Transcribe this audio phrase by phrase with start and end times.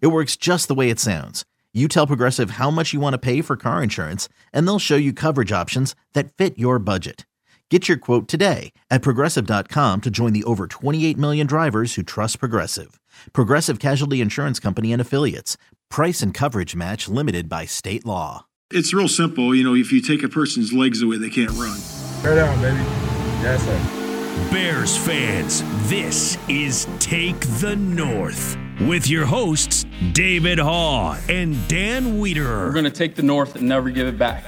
[0.00, 1.44] It works just the way it sounds.
[1.72, 4.96] You tell Progressive how much you want to pay for car insurance, and they'll show
[4.96, 7.26] you coverage options that fit your budget.
[7.70, 12.38] Get your quote today at progressive.com to join the over 28 million drivers who trust
[12.38, 13.00] Progressive.
[13.32, 15.56] Progressive Casualty Insurance Company and Affiliates.
[15.90, 18.44] Price and coverage match limited by state law.
[18.70, 19.54] It's real simple.
[19.54, 21.80] You know, if you take a person's legs away, they can't run.
[22.22, 22.78] Turn down, baby.
[23.42, 24.03] Yes, sir.
[24.34, 32.66] Bears fans, this is Take the North with your hosts, David Haugh and Dan Wiederer.
[32.66, 34.44] We're going to take the North and never give it back.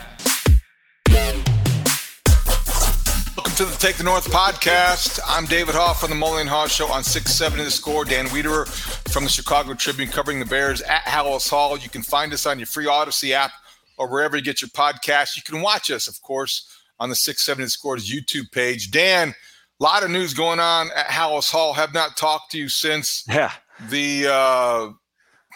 [3.37, 5.21] Welcome to the Take the North podcast.
[5.25, 8.05] I'm David Haugh from the Mully Haugh Show on 670 The Score.
[8.05, 8.67] Dan Wiederer
[9.13, 11.79] from the Chicago Tribune covering the Bears at Halas Hall.
[11.79, 13.53] You can find us on your free Audacy app
[13.99, 15.37] or wherever you get your podcast.
[15.37, 18.91] You can watch us, of course, on the 670 The Score's YouTube page.
[18.91, 19.33] Dan,
[19.79, 21.75] a lot of news going on at Halas Hall.
[21.75, 23.53] Have not talked to you since yeah.
[23.91, 24.91] the uh,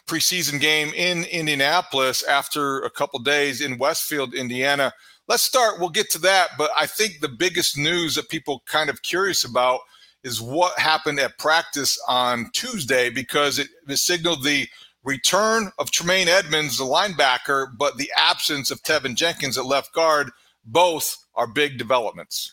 [0.07, 4.93] preseason game in Indianapolis after a couple days in Westfield, Indiana.
[5.29, 5.79] Let's start.
[5.79, 6.51] We'll get to that.
[6.59, 9.81] But I think the biggest news that people kind of curious about
[10.23, 14.67] is what happened at practice on Tuesday because it, it signaled the
[15.03, 20.31] return of Tremaine Edmonds, the linebacker, but the absence of Teven Jenkins at left guard.
[20.65, 22.53] Both are big developments.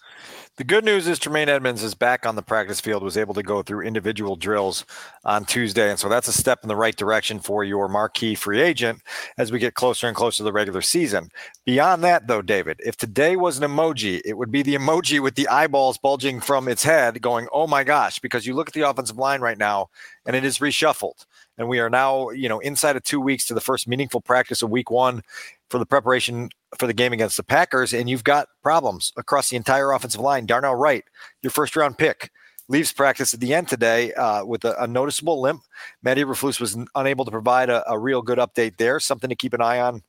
[0.57, 3.43] The good news is Tremaine Edmonds is back on the practice field, was able to
[3.43, 4.85] go through individual drills
[5.23, 5.91] on Tuesday.
[5.91, 9.03] And so that's a step in the right direction for your marquee free agent
[9.37, 11.29] as we get closer and closer to the regular season.
[11.65, 15.35] Beyond that, though, David, if today was an emoji, it would be the emoji with
[15.35, 18.89] the eyeballs bulging from its head going, oh my gosh, because you look at the
[18.89, 19.89] offensive line right now
[20.25, 21.27] and it is reshuffled.
[21.59, 24.63] And we are now, you know, inside of two weeks to the first meaningful practice
[24.63, 25.21] of week one
[25.69, 29.55] for the preparation for the game against the Packers, and you've got problems across the
[29.55, 30.45] entire offensive line.
[30.45, 31.03] Darnell Wright,
[31.41, 32.31] your first round pick,
[32.69, 35.61] leaves practice at the end today uh, with a, a, noticeable limp.
[36.03, 39.53] Matt Eberflus was unable to provide a, a real good update there, something to keep
[39.53, 40.03] an eye on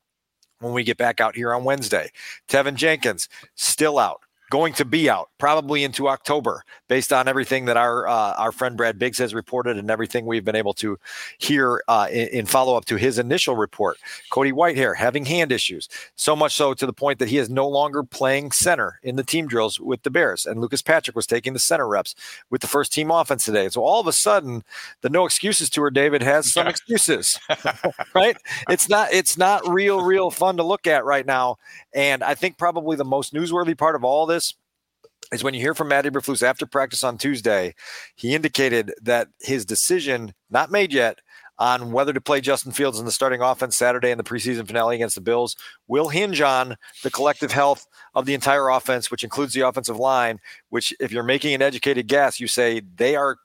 [0.59, 2.11] when we get back out here on Wednesday.
[2.49, 7.77] Teven Jenkins still out going to be out probably into October, based on everything that
[7.77, 10.97] our uh, our friend Brad Biggs has reported and everything we've been able to
[11.37, 13.97] hear uh, in, in follow up to his initial report.
[14.31, 17.67] Cody Whitehair having hand issues, so much so to the point that he is no
[17.67, 21.53] longer playing center in the team drills with the Bears, and Lucas Patrick was taking
[21.53, 22.15] the center reps
[22.49, 23.69] with the first team offense today.
[23.69, 24.63] So all of a sudden,
[25.01, 27.39] the no excuses tour David has some excuses,
[28.15, 28.37] right?
[28.69, 31.57] It's not it's not real real fun to look at right now,
[31.93, 34.38] and I think probably the most newsworthy part of all this
[35.31, 37.75] is when you hear from Matt Eberflus after practice on Tuesday,
[38.15, 41.19] he indicated that his decision, not made yet,
[41.59, 44.95] on whether to play Justin Fields in the starting offense Saturday in the preseason finale
[44.95, 45.57] against the Bills
[45.87, 47.85] will hinge on the collective health
[48.15, 52.07] of the entire offense, which includes the offensive line, which, if you're making an educated
[52.07, 53.37] guess, you say they are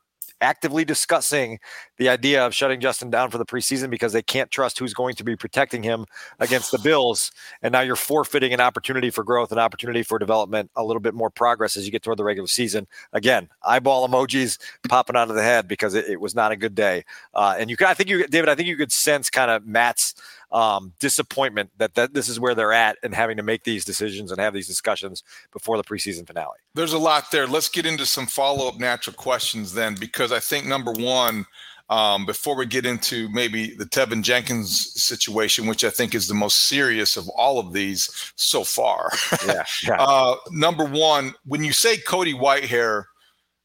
[0.45, 1.59] actively discussing
[1.97, 5.15] the idea of shutting Justin down for the preseason because they can't trust who's going
[5.15, 6.05] to be protecting him
[6.39, 7.33] against the Bills.
[7.63, 11.15] And now you're forfeiting an opportunity for growth, an opportunity for development, a little bit
[11.15, 12.87] more progress as you get toward the regular season.
[13.13, 16.75] Again, eyeball emojis popping out of the head because it, it was not a good
[16.75, 17.05] day.
[17.33, 20.15] Uh, and you, I think you, David, I think you could sense kind of Matt's
[20.53, 24.31] um, disappointment that, that this is where they're at and having to make these decisions
[24.31, 26.59] and have these discussions before the preseason finale.
[26.75, 27.47] There's a lot there.
[27.47, 31.47] Let's get into some follow up natural questions then, because I think number one,
[31.91, 36.35] um, before we get into maybe the Teven Jenkins situation, which I think is the
[36.35, 39.11] most serious of all of these so far.
[39.47, 39.65] Yeah.
[39.87, 39.97] yeah.
[40.01, 43.05] uh, number one, when you say Cody Whitehair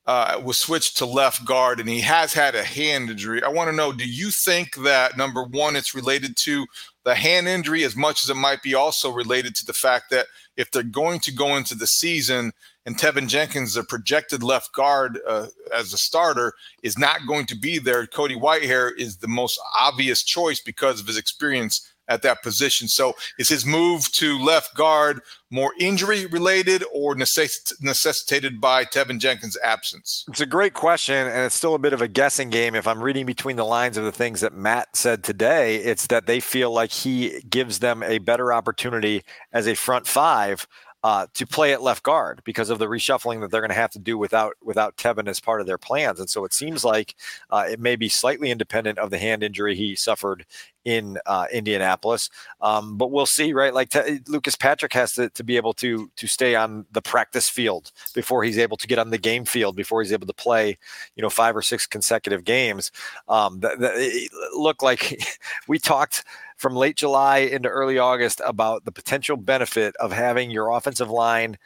[0.05, 3.43] uh, was switched to left guard and he has had a hand injury.
[3.43, 6.65] I want to know do you think that number one, it's related to
[7.03, 10.27] the hand injury as much as it might be also related to the fact that
[10.57, 12.51] if they're going to go into the season
[12.85, 17.55] and Teven Jenkins, the projected left guard uh, as a starter, is not going to
[17.55, 22.43] be there, Cody Whitehair is the most obvious choice because of his experience at that
[22.43, 22.87] position.
[22.87, 25.21] So is his move to left guard
[25.51, 30.25] more injury related or necess- necessitated by Teven Jenkins' absence?
[30.27, 32.75] It's a great question, and it's still a bit of a guessing game.
[32.75, 36.25] If I'm reading between the lines of the things that Matt said today, it's that
[36.25, 39.23] they feel like he gives them a better opportunity
[39.53, 40.67] as a front five
[41.03, 43.91] uh, to play at left guard because of the reshuffling that they're going to have
[43.91, 46.19] to do without without Teven as part of their plans.
[46.19, 47.15] And so it seems like
[47.49, 50.45] uh, it may be slightly independent of the hand injury he suffered
[50.83, 52.29] in uh, Indianapolis.
[52.61, 53.73] Um, but we'll see, right?
[53.73, 57.49] Like t- Lucas Patrick has to, to be able to to stay on the practice
[57.49, 60.77] field before he's able to get on the game field before he's able to play,
[61.15, 62.91] you know, five or six consecutive games.
[63.29, 65.23] Um, th- th- look like
[65.67, 66.25] we talked
[66.59, 71.57] from late July into early August about the potential benefit of having your offensive line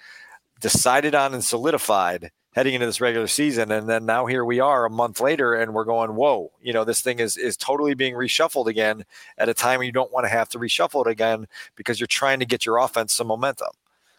[0.61, 3.71] decided on and solidified heading into this regular season.
[3.71, 6.83] And then now here we are a month later and we're going, whoa, you know,
[6.83, 9.03] this thing is is totally being reshuffled again
[9.39, 12.39] at a time you don't want to have to reshuffle it again because you're trying
[12.39, 13.69] to get your offense some momentum.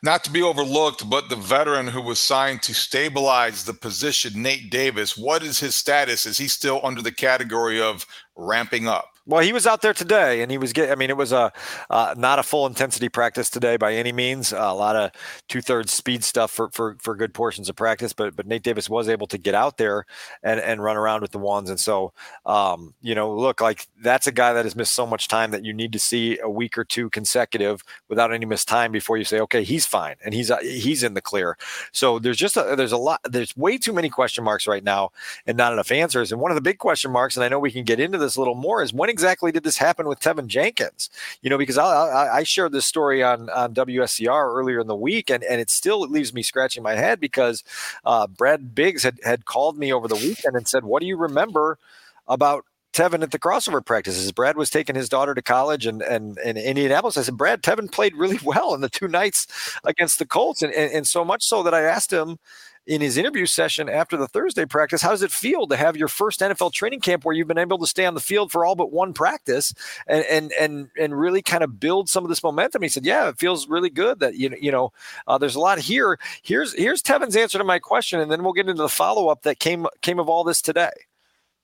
[0.02, 4.70] Not to be overlooked, but the veteran who was signed to stabilize the position, Nate
[4.70, 6.26] Davis, what is his status?
[6.26, 8.04] Is he still under the category of
[8.36, 9.13] ramping up?
[9.26, 10.92] Well, he was out there today, and he was getting.
[10.92, 11.50] I mean, it was a
[11.88, 14.52] uh, not a full intensity practice today by any means.
[14.52, 15.12] Uh, a lot of
[15.48, 18.90] two thirds speed stuff for, for for good portions of practice, but but Nate Davis
[18.90, 20.04] was able to get out there
[20.42, 22.12] and and run around with the ones, and so
[22.44, 25.64] um, you know, look like that's a guy that has missed so much time that
[25.64, 29.24] you need to see a week or two consecutive without any missed time before you
[29.24, 31.56] say, okay, he's fine and he's uh, he's in the clear.
[31.92, 35.12] So there's just a, there's a lot there's way too many question marks right now
[35.46, 36.30] and not enough answers.
[36.30, 38.36] And one of the big question marks, and I know we can get into this
[38.36, 41.08] a little more, is when exactly did this happen with Teven Jenkins?
[41.40, 44.96] You know, because I, I, I shared this story on on WSCR earlier in the
[44.96, 47.62] week, and and it still leaves me scratching my head because
[48.04, 51.16] uh, Brad Biggs had had called me over the weekend and said, "What do you
[51.16, 51.78] remember
[52.26, 54.30] about?" Teven at the crossover practices.
[54.30, 57.16] Brad was taking his daughter to college and and in Indianapolis.
[57.16, 59.48] I said, Brad, Teven played really well in the two nights
[59.82, 62.38] against the Colts, and, and, and so much so that I asked him,
[62.86, 66.08] in his interview session after the Thursday practice, how does it feel to have your
[66.08, 68.74] first NFL training camp where you've been able to stay on the field for all
[68.74, 69.72] but one practice
[70.06, 72.82] and and and and really kind of build some of this momentum?
[72.82, 74.92] He said, "Yeah, it feels really good that you you know
[75.26, 78.52] uh, there's a lot here." Here's here's Teven's answer to my question, and then we'll
[78.52, 80.92] get into the follow up that came came of all this today.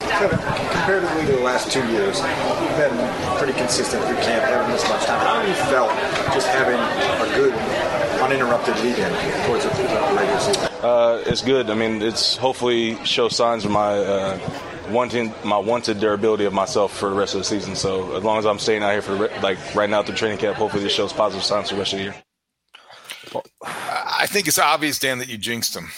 [0.00, 5.04] comparatively to the last two years, you've been pretty consistent through camp, haven't missed much
[5.04, 5.20] time.
[5.20, 5.90] How have you felt
[6.32, 7.52] just having a good
[8.22, 9.70] uninterrupted lead in towards the
[10.16, 10.69] regular season?
[10.82, 11.68] Uh, it's good.
[11.68, 14.38] I mean, it's hopefully show signs of my uh,
[14.88, 17.76] wanting my wanted durability of myself for the rest of the season.
[17.76, 20.56] So as long as I'm staying out here for like right now through training camp,
[20.56, 22.14] hopefully this shows positive signs for the rest of the year.
[23.62, 25.88] I think it's obvious, Dan, that you jinxed him.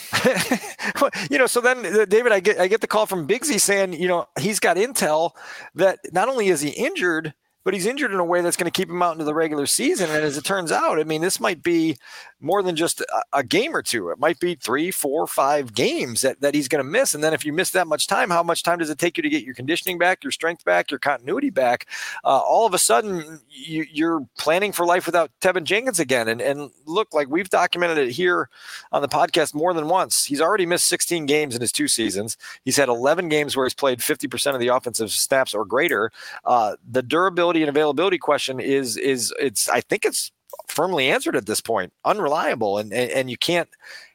[1.30, 3.94] you know, so then uh, David, I get I get the call from Bigsy saying,
[3.94, 5.30] you know, he's got intel
[5.76, 7.34] that not only is he injured,
[7.64, 9.66] but he's injured in a way that's going to keep him out into the regular
[9.66, 10.10] season.
[10.10, 11.96] And as it turns out, I mean, this might be
[12.40, 14.10] more than just a, a game or two.
[14.10, 17.14] It might be three, four, five games that, that he's going to miss.
[17.14, 19.22] And then if you miss that much time, how much time does it take you
[19.22, 21.86] to get your conditioning back, your strength back, your continuity back?
[22.24, 26.28] Uh, all of a sudden, you, are planning for life without Teven Jenkins again.
[26.28, 28.48] And, and look, like we've documented it here
[28.90, 30.24] on the podcast more than once.
[30.24, 32.36] He's already missed 16 games in his two seasons.
[32.64, 36.10] He's had 11 games where he's played 50% of the offensive snaps or greater.
[36.44, 40.32] Uh, the durability and availability question is is it's I think it's
[40.68, 41.92] firmly answered at this point.
[42.04, 43.68] Unreliable, and and, and you can't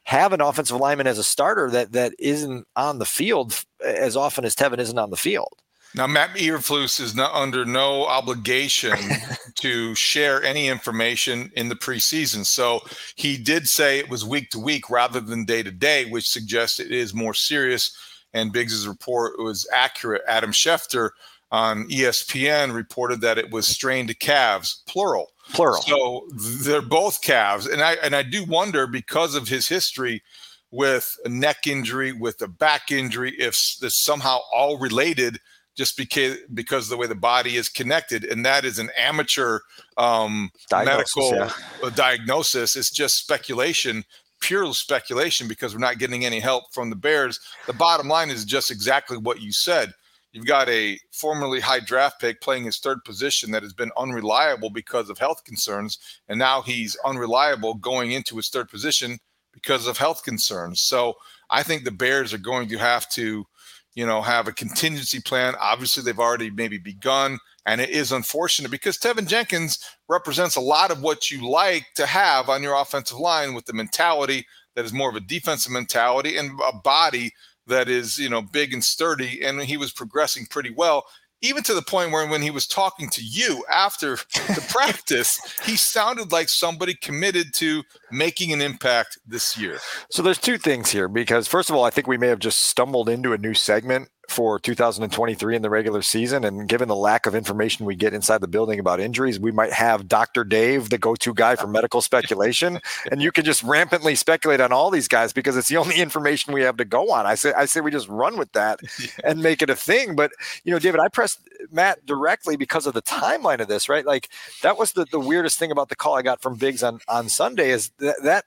[0.04, 4.44] have an offensive lineman as a starter that that isn't on the field as often
[4.44, 5.54] as Teven isn't on the field.
[5.94, 8.96] Now, Matt Eberflus is not under no obligation
[9.56, 12.44] to share any information in the preseason.
[12.44, 12.80] So
[13.16, 16.78] he did say it was week to week rather than day to day, which suggests
[16.78, 17.96] it is more serious.
[18.34, 20.22] And Biggs's report was accurate.
[20.28, 21.10] Adam Schefter
[21.50, 25.32] on ESPN reported that it was strained calves, plural.
[25.52, 25.80] Plural.
[25.82, 26.28] So
[26.62, 30.22] they're both calves, and I and I do wonder because of his history
[30.70, 35.40] with a neck injury, with a back injury, if this somehow all related,
[35.74, 39.60] just because because of the way the body is connected, and that is an amateur
[39.96, 41.90] um, diagnosis, medical yeah.
[41.94, 42.76] diagnosis.
[42.76, 44.04] It's just speculation
[44.40, 47.40] pure speculation because we're not getting any help from the Bears.
[47.66, 49.92] The bottom line is just exactly what you said.
[50.38, 54.70] You've got a formerly high draft pick playing his third position that has been unreliable
[54.70, 55.98] because of health concerns.
[56.28, 59.18] And now he's unreliable going into his third position
[59.52, 60.80] because of health concerns.
[60.80, 61.14] So
[61.50, 63.48] I think the Bears are going to have to,
[63.96, 65.56] you know, have a contingency plan.
[65.60, 70.92] Obviously, they've already maybe begun And it is unfortunate because Teven Jenkins represents a lot
[70.92, 74.92] of what you like to have on your offensive line with the mentality that is
[74.92, 77.32] more of a defensive mentality and a body
[77.68, 79.42] that is, you know, big and sturdy.
[79.42, 81.04] And he was progressing pretty well
[81.40, 85.76] even to the point where when he was talking to you after the practice, he
[85.76, 89.78] sounded like somebody committed to making an impact this year.
[90.10, 92.60] So there's two things here because first of all, I think we may have just
[92.60, 96.44] stumbled into a new segment for 2023 in the regular season.
[96.44, 99.72] And given the lack of information we get inside the building about injuries, we might
[99.72, 100.44] have Dr.
[100.44, 102.80] Dave, the go to guy for medical speculation.
[103.10, 106.52] and you can just rampantly speculate on all these guys because it's the only information
[106.52, 107.24] we have to go on.
[107.24, 108.80] I say, I say we just run with that
[109.24, 110.14] and make it a thing.
[110.14, 110.32] But,
[110.62, 111.40] you know, David, I pressed
[111.72, 114.04] Matt directly because of the timeline of this, right?
[114.04, 114.28] Like
[114.62, 117.30] that was the, the weirdest thing about the call I got from Biggs on, on
[117.30, 118.44] Sunday is that, that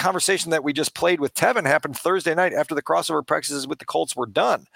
[0.00, 3.78] conversation that we just played with Teven happened Thursday night after the crossover practices with
[3.78, 4.66] the Colts were done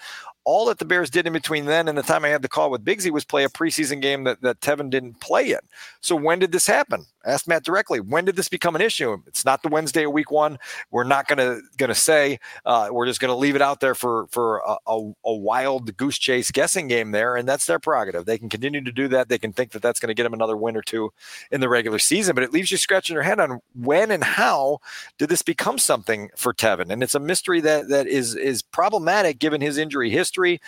[0.45, 2.71] all that the Bears did in between then and the time I had the call
[2.71, 5.61] with Bigsy was play a preseason game that, that Teven didn't play in.
[6.00, 7.07] So when did this happen?
[7.25, 8.00] Asked Matt directly.
[8.00, 9.21] When did this become an issue?
[9.26, 10.59] It's not the Wednesday of week one.
[10.90, 12.38] We're not gonna gonna say.
[12.64, 16.19] Uh, we're just gonna leave it out there for for a, a, a, wild goose
[16.19, 18.26] chase guessing game there, and that's their prerogative.
[18.26, 19.28] They can continue to do that.
[19.28, 21.12] They can think that that's to get them another win or two
[21.50, 24.78] in the regular season, but it leaves you scratching your head on when and how
[25.19, 26.90] did this become something for Teven?
[26.90, 30.61] And it's a mystery that that is is problematic given his injury history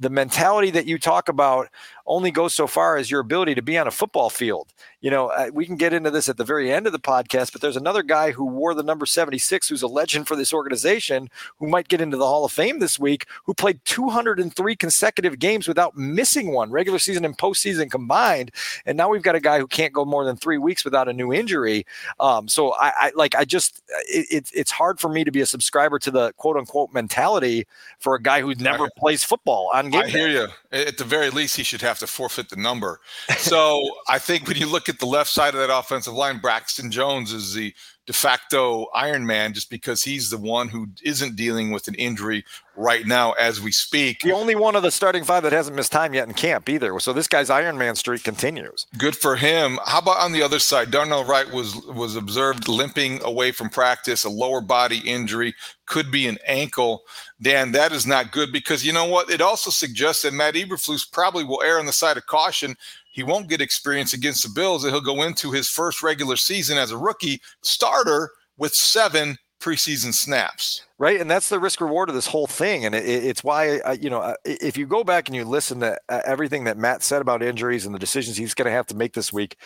[0.00, 1.68] the mentality that you talk about
[2.06, 4.72] only goes so far as your ability to be on a football field.
[5.00, 7.52] You know, uh, we can get into this at the very end of the podcast,
[7.52, 11.28] but there's another guy who wore the number 76 who's a legend for this organization
[11.58, 15.68] who might get into the Hall of Fame this week, who played 203 consecutive games
[15.68, 18.50] without missing one, regular season and postseason combined.
[18.86, 21.12] And now we've got a guy who can't go more than three weeks without a
[21.12, 21.86] new injury.
[22.18, 25.46] Um, so I, I, like, I just, it, it's hard for me to be a
[25.46, 27.66] subscriber to the quote unquote mentality
[28.00, 30.48] for a guy who never plays football on I hear you.
[30.72, 33.00] At the very least, he should have to forfeit the number.
[33.36, 36.90] So I think when you look at the left side of that offensive line, Braxton
[36.90, 37.74] Jones is the
[38.10, 42.44] de facto Iron Man just because he's the one who isn't dealing with an injury
[42.74, 44.22] right now as we speak.
[44.22, 46.98] The only one of the starting five that hasn't missed time yet in camp either.
[46.98, 48.86] So this guy's Iron Man streak continues.
[48.98, 49.78] Good for him.
[49.86, 50.90] How about on the other side?
[50.90, 55.54] Darnell Wright was was observed limping away from practice, a lower body injury,
[55.86, 57.02] could be an ankle.
[57.40, 59.30] Dan, that is not good because you know what?
[59.30, 62.76] It also suggests that Matt Eberflus probably will err on the side of caution
[63.20, 64.82] he won't get experience against the Bills.
[64.82, 70.14] And he'll go into his first regular season as a rookie starter with seven preseason
[70.14, 71.18] snaps right?
[71.18, 74.36] And that's the risk reward of this whole thing and it, it's why you know
[74.44, 77.86] if you go back and you listen to uh, everything that matt said about injuries
[77.86, 79.56] and the decisions he's going to have to make this week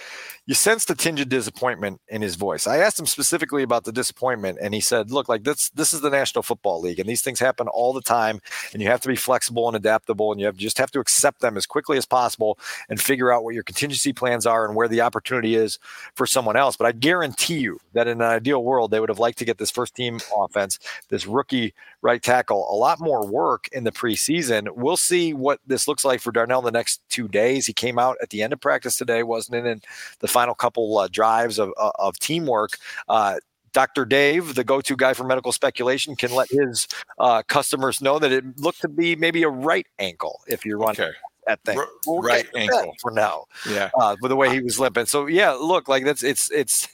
[0.47, 2.67] you sense the tinge of disappointment in his voice.
[2.67, 6.03] I asked him specifically about the disappointment and he said look like this this is
[6.03, 8.41] the national football league and these things happen all the time
[8.73, 11.41] and you have to be flexible and adaptable and you have, just have to accept
[11.41, 14.89] them as quickly as possible and figure out what your contingency plans are and where
[14.89, 15.81] the opportunity is
[16.15, 16.77] for someone else.
[16.77, 19.59] But i guarantee you that in an ideal world they would have liked to get
[19.59, 24.69] this first team offense this rookie right tackle a lot more work in the preseason.
[24.75, 27.67] We'll see what this looks like for Darnell the next two days.
[27.67, 29.83] He came out at the end of practice today, wasn't in, in
[30.21, 32.79] the final couple uh, drives of, uh, of teamwork.
[33.09, 33.39] Uh,
[33.73, 34.05] Dr.
[34.05, 36.87] Dave, the go-to guy for medical speculation, can let his
[37.19, 41.01] uh, customers know that it looked to be maybe a right ankle if you're running.
[41.01, 41.13] Okay
[41.47, 41.79] that thing.
[42.07, 43.47] We'll right ankle for now.
[43.69, 43.91] Yeah.
[43.99, 45.07] Uh, with the way he was limping.
[45.07, 46.89] So yeah, look, like that's it's it's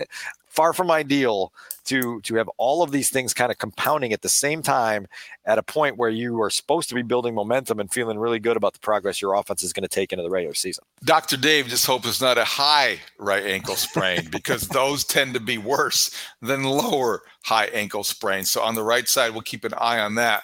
[0.51, 1.53] far from ideal
[1.85, 5.07] to to have all of these things kind of compounding at the same time
[5.47, 8.57] at a point where you are supposed to be building momentum and feeling really good
[8.57, 10.85] about the progress your offense is going to take into the regular season.
[11.05, 11.37] Dr.
[11.37, 15.57] Dave just hope it's not a high right ankle sprain because those tend to be
[15.57, 18.51] worse than lower high ankle sprains.
[18.51, 20.43] So on the right side, we'll keep an eye on that.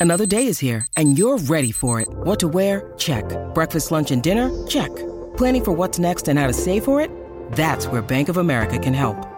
[0.00, 2.08] Another day is here and you're ready for it.
[2.08, 2.92] What to wear?
[2.96, 3.24] Check.
[3.52, 4.66] Breakfast, lunch, and dinner?
[4.66, 4.94] Check.
[5.36, 7.10] Planning for what's next and how to save for it?
[7.52, 9.37] That's where Bank of America can help.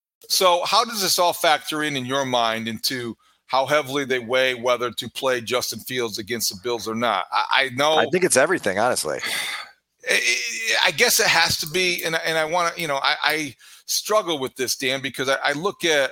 [0.29, 4.53] So, how does this all factor in in your mind into how heavily they weigh
[4.53, 7.25] whether to play Justin Fields against the Bills or not?
[7.31, 7.95] I, I know.
[7.95, 9.19] I think it's everything, honestly.
[10.83, 13.55] I guess it has to be, and and I want to, you know, I, I,
[13.85, 16.11] struggle with this, Dan, because I, I look at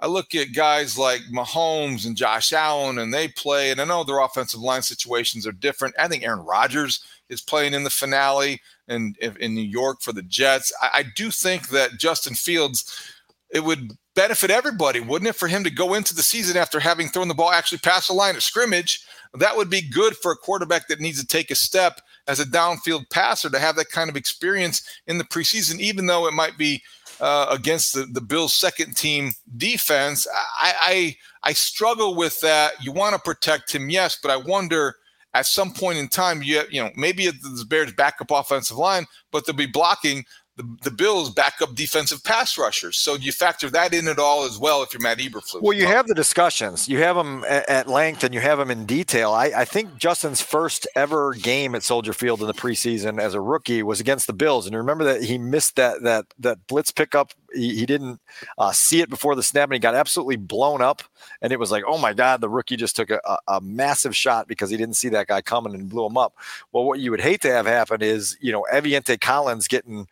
[0.00, 4.04] I look at guys like Mahomes and Josh Allen, and they play, and I know
[4.04, 5.94] their offensive line situations are different.
[5.98, 10.12] I think Aaron Rodgers is playing in the finale and in, in New York for
[10.12, 10.72] the Jets.
[10.80, 13.12] I, I do think that Justin Fields
[13.50, 17.08] it would benefit everybody, wouldn't it, for him to go into the season after having
[17.08, 19.00] thrown the ball actually past the line of scrimmage?
[19.34, 22.44] That would be good for a quarterback that needs to take a step as a
[22.44, 26.58] downfield passer to have that kind of experience in the preseason, even though it might
[26.58, 26.82] be
[27.20, 30.26] uh, against the, the Bills' second team defense.
[30.60, 32.72] I, I I struggle with that.
[32.82, 34.96] You want to protect him, yes, but I wonder
[35.34, 39.46] at some point in time, you you know maybe the Bears' backup offensive line, but
[39.46, 40.24] they'll be blocking
[40.58, 42.98] the, the Bills' backup defensive pass rushers.
[42.98, 45.62] So you factor that in at all as well if you're Matt Eberflus.
[45.62, 46.88] Well, you have the discussions.
[46.88, 49.30] You have them at, length and you have them in detail.
[49.30, 53.40] I, I, think Justin's first ever game at Soldier Field in the preseason as a
[53.40, 54.66] rookie was against the Bills.
[54.66, 57.32] And remember that he missed that that that blitz pickup.
[57.52, 58.20] He, he didn't
[58.58, 61.02] uh, see it before the snap and he got absolutely blown up.
[61.42, 64.14] And it was like, oh my God, the rookie just took a, a, a massive
[64.14, 66.34] shot because he didn't see that guy coming and blew him up.
[66.72, 70.08] Well, what you would hate to have happen is, you know, Aviante Collins getting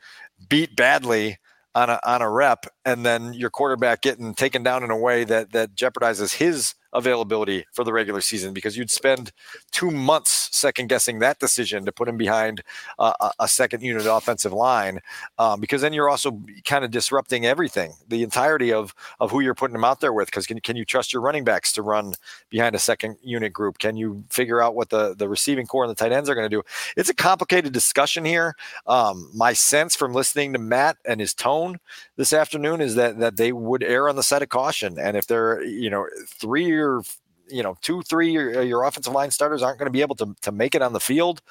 [0.49, 1.39] beat badly
[1.75, 5.25] on a on a rep, and then your quarterback getting taken down in a way
[5.25, 9.31] that that jeopardizes his availability for the regular season because you'd spend
[9.71, 12.63] two months second guessing that decision to put him behind
[12.99, 15.01] uh, a second unit offensive line
[15.39, 19.55] um, because then you're also kind of disrupting everything the entirety of of who you're
[19.55, 20.27] putting him out there with.
[20.27, 22.15] Because can, can you trust your running backs to run
[22.49, 23.79] behind a second unit group?
[23.79, 26.49] Can you figure out what the the receiving corps and the tight ends are going
[26.49, 26.63] to do?
[26.97, 28.55] It's a complicated discussion here.
[28.87, 31.79] Um, my sense from listening to Matt and his tone
[32.17, 34.99] this afternoon is that that they would err on the side of caution.
[34.99, 37.03] And if they're you know three or
[37.49, 40.35] you know two three your, your offensive line starters aren't going to be able to,
[40.43, 41.43] to make it on the field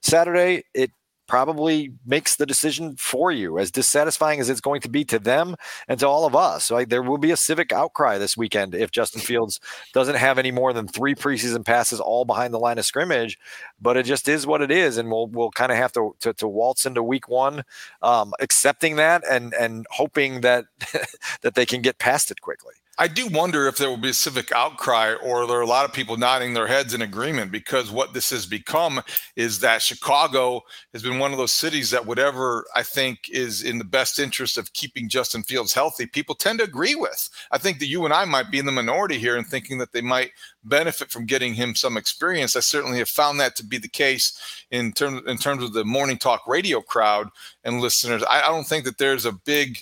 [0.00, 0.90] saturday it
[1.26, 5.56] probably makes the decision for you as dissatisfying as it's going to be to them
[5.88, 6.64] and to all of us.
[6.64, 9.60] So there will be a civic outcry this weekend if justin fields
[9.92, 13.38] doesn't have any more than three preseason passes all behind the line of scrimmage
[13.80, 16.32] but it just is what it is and we'll we'll kind of have to, to,
[16.34, 17.62] to waltz into week one
[18.02, 20.64] um, accepting that and and hoping that
[21.42, 24.14] that they can get past it quickly I do wonder if there will be a
[24.14, 27.90] civic outcry or there are a lot of people nodding their heads in agreement because
[27.90, 29.00] what this has become
[29.34, 30.60] is that Chicago
[30.92, 34.58] has been one of those cities that whatever I think is in the best interest
[34.58, 37.30] of keeping Justin Fields healthy, people tend to agree with.
[37.50, 39.92] I think that you and I might be in the minority here in thinking that
[39.92, 42.56] they might benefit from getting him some experience.
[42.56, 44.38] I certainly have found that to be the case
[44.70, 47.30] in terms in terms of the morning talk radio crowd
[47.64, 48.22] and listeners.
[48.24, 49.78] I, I don't think that there's a big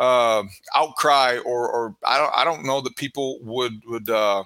[0.00, 4.42] uh, outcry, or, or I don't I don't know that people would would uh,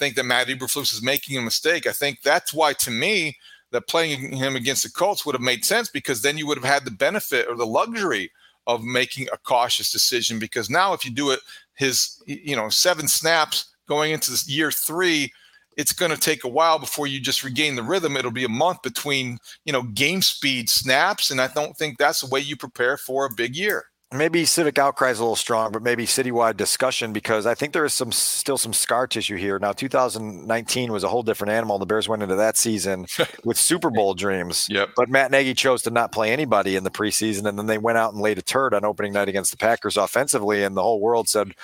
[0.00, 1.86] think that Matt Eberflus is making a mistake.
[1.86, 3.36] I think that's why, to me,
[3.70, 6.64] that playing him against the Colts would have made sense because then you would have
[6.64, 8.32] had the benefit or the luxury
[8.66, 10.40] of making a cautious decision.
[10.40, 11.38] Because now, if you do it,
[11.74, 15.32] his you know seven snaps going into this year three
[15.76, 18.16] it's going to take a while before you just regain the rhythm.
[18.16, 21.30] It'll be a month between, you know, game speed snaps.
[21.30, 23.84] And I don't think that's the way you prepare for a big year
[24.18, 27.84] maybe civic outcry is a little strong, but maybe citywide discussion because I think there
[27.84, 29.58] is some still some scar tissue here.
[29.58, 31.78] Now, 2019 was a whole different animal.
[31.78, 33.06] The Bears went into that season
[33.44, 34.66] with Super Bowl dreams.
[34.70, 34.90] Yep.
[34.96, 37.98] But Matt Nagy chose to not play anybody in the preseason, and then they went
[37.98, 41.00] out and laid a turd on opening night against the Packers offensively, and the whole
[41.00, 41.54] world said,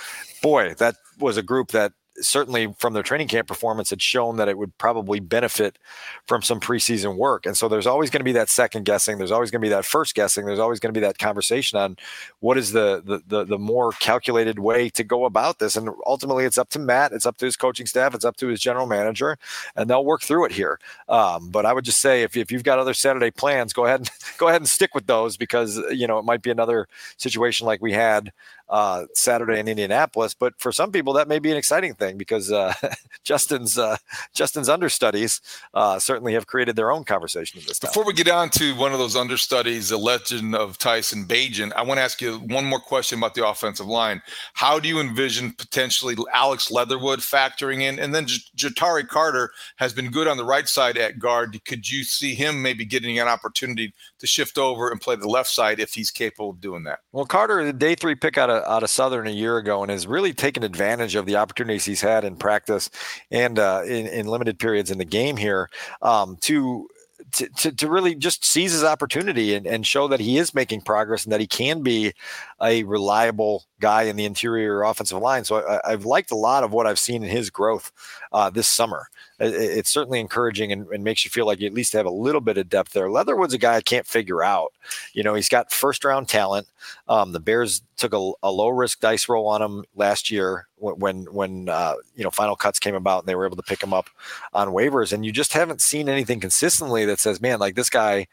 [0.43, 4.49] "Boy, that was a group that certainly from their training camp performance had shown that
[4.49, 5.79] it would probably benefit
[6.27, 7.47] from some preseason work.
[7.47, 9.19] And so there's always going to be that second guessing.
[9.19, 10.45] There's always going to be that first guessing.
[10.45, 11.97] There's always going to be that conversation on
[12.41, 15.77] what is the, the, the the more calculated way to go about this.
[15.77, 17.13] And ultimately, it's up to Matt.
[17.13, 18.15] It's up to his coaching staff.
[18.15, 19.39] It's up to his general manager,
[19.77, 20.79] and they'll work through it here.
[21.09, 24.01] Um, but I would just say if, if you've got other Saturday plans, go ahead
[24.01, 27.67] and go ahead and stick with those because you know it might be another situation
[27.67, 28.33] like we had
[28.73, 30.35] uh, Saturday in Indianapolis.
[30.35, 32.73] But for some people, that may be an exciting thing because uh,
[33.25, 33.99] Justin's uh,
[34.35, 35.41] Justin's understudies
[35.75, 37.79] uh, certainly have created their own conversation in this.
[37.79, 41.83] Before we get on to one of those understudies, the legend of Tyson Bagent, I
[41.83, 44.23] want to ask you one more question about the offensive line.
[44.55, 49.93] How do you envision potentially Alex Leatherwood factoring in, and then J- Ja'Tyre Carter has
[49.93, 51.63] been good on the right side at guard.
[51.67, 55.51] Could you see him maybe getting an opportunity to shift over and play the left
[55.51, 57.01] side if he's capable of doing that?
[57.13, 59.91] Well, Carter, the day three pick out of out of Southern a year ago, and
[59.91, 62.91] has really taken advantage of the opportunities he's had in practice
[63.31, 65.69] and uh, in, in limited periods in the game here
[66.03, 66.89] um, to
[67.33, 70.81] to, to, to, really just seize his opportunity and, and show that he is making
[70.81, 72.13] progress and that he can be
[72.61, 75.45] a reliable guy in the interior offensive line.
[75.45, 77.93] So I, have liked a lot of what I've seen in his growth
[78.33, 79.07] uh, this summer.
[79.39, 82.11] It, it's certainly encouraging and, and, makes you feel like you at least have a
[82.11, 83.11] little bit of depth there.
[83.11, 84.73] Leatherwood's a guy I can't figure out.
[85.13, 86.69] You know, he's got first round talent.
[87.09, 91.25] Um, the Bears took a, a, low risk dice roll on him last year when
[91.33, 93.93] when uh, you know final cuts came about and they were able to pick him
[93.93, 94.11] up
[94.53, 95.13] on waivers.
[95.13, 98.27] And you just haven't seen anything consistently that says, man, like this guy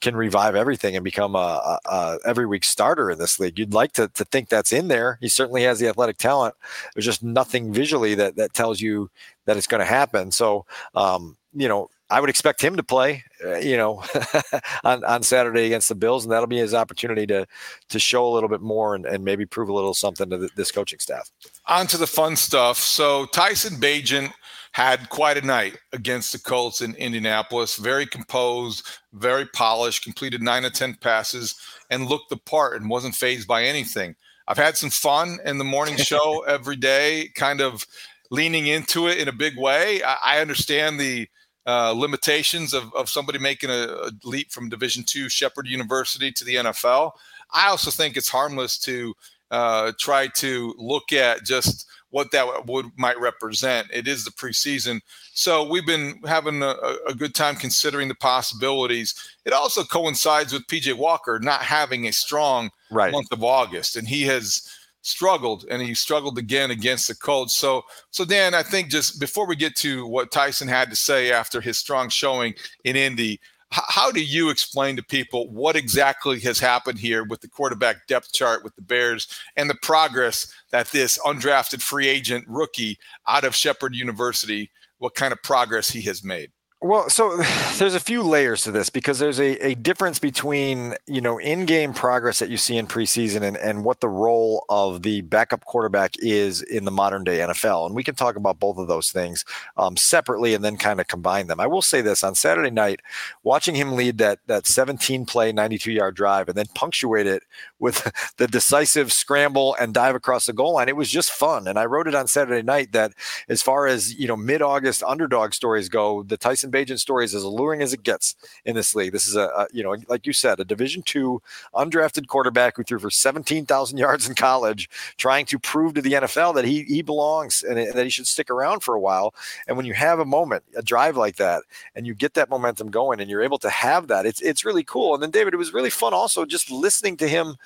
[0.00, 3.58] can revive everything and become a, a, a, every week starter in this league.
[3.58, 5.18] You'd like to, to think that's in there.
[5.20, 6.54] He certainly has the athletic talent.
[6.94, 9.10] There's just nothing visually that that tells you
[9.46, 10.30] that it's going to happen.
[10.30, 14.04] So, um, you know, I would expect him to play, uh, you know,
[14.84, 17.46] on, on Saturday against the Bills, and that'll be his opportunity to
[17.88, 20.70] to show a little bit more and, and maybe prove a little something to this
[20.70, 21.30] coaching staff.
[21.66, 22.78] On to the fun stuff.
[22.78, 24.32] So Tyson Bagent
[24.76, 27.76] had quite a night against the Colts in Indianapolis.
[27.76, 31.54] Very composed, very polished, completed nine of 10 passes,
[31.88, 34.14] and looked the part and wasn't phased by anything.
[34.46, 37.86] I've had some fun in the morning show every day, kind of
[38.30, 40.02] leaning into it in a big way.
[40.02, 41.26] I, I understand the
[41.64, 46.44] uh, limitations of, of somebody making a, a leap from Division two Shepherd University to
[46.44, 47.12] the NFL.
[47.50, 49.14] I also think it's harmless to
[49.50, 51.86] uh, try to look at just
[52.16, 53.88] what that would might represent.
[53.92, 55.02] It is the preseason,
[55.34, 56.74] so we've been having a,
[57.06, 59.14] a, good time considering the possibilities.
[59.44, 63.12] It also coincides with PJ Walker not having a strong right.
[63.12, 64.66] month of August, and he has
[65.02, 67.54] struggled, and he struggled again against the Colts.
[67.54, 71.30] So, so Dan, I think just before we get to what Tyson had to say
[71.30, 73.38] after his strong showing in Indy,
[73.70, 78.32] how do you explain to people what exactly has happened here with the quarterback depth
[78.32, 79.26] chart with the Bears
[79.56, 85.32] and the progress that this undrafted free agent rookie out of Shepherd University, what kind
[85.32, 86.50] of progress he has made?
[86.86, 87.36] Well, so
[87.78, 91.92] there's a few layers to this because there's a, a difference between, you know, in-game
[91.92, 96.14] progress that you see in preseason and, and what the role of the backup quarterback
[96.18, 97.86] is in the modern day NFL.
[97.86, 99.44] And we can talk about both of those things
[99.76, 101.58] um, separately and then kind of combine them.
[101.58, 103.00] I will say this on Saturday night,
[103.42, 107.42] watching him lead that that 17 play, 92 yard drive and then punctuate it
[107.80, 111.66] with the decisive scramble and dive across the goal line, it was just fun.
[111.66, 113.12] And I wrote it on Saturday night that
[113.48, 117.42] as far as, you know, mid-August underdog stories go, the Tyson Bagent story is as
[117.42, 118.34] alluring as it gets
[118.64, 119.12] in this league.
[119.12, 121.40] This is a, a you know, like you said, a Division two
[121.74, 126.54] undrafted quarterback who threw for 17,000 yards in college, trying to prove to the NFL
[126.54, 129.34] that he he belongs and, and that he should stick around for a while.
[129.66, 131.62] And when you have a moment, a drive like that,
[131.94, 134.84] and you get that momentum going, and you're able to have that, it's it's really
[134.84, 135.14] cool.
[135.14, 137.56] And then David, it was really fun also just listening to him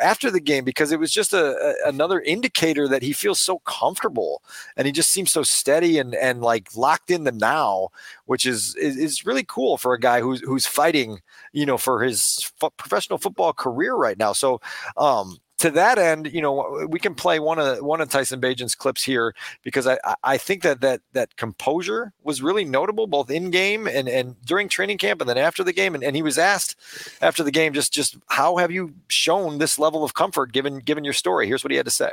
[0.00, 3.58] after the game because it was just a, a another indicator that he feels so
[3.60, 4.42] comfortable
[4.76, 7.88] and he just seems so steady and and like locked in the now,
[8.30, 11.18] which is, is is really cool for a guy who's who's fighting,
[11.52, 14.32] you know, for his f- professional football career right now.
[14.32, 14.60] So,
[14.96, 18.76] um, to that end, you know, we can play one of one of Tyson Bagent's
[18.76, 23.50] clips here because I I think that that that composure was really notable both in
[23.50, 25.96] game and and during training camp and then after the game.
[25.96, 26.76] And, and he was asked
[27.20, 31.02] after the game just just how have you shown this level of comfort given given
[31.02, 31.48] your story?
[31.48, 32.12] Here's what he had to say.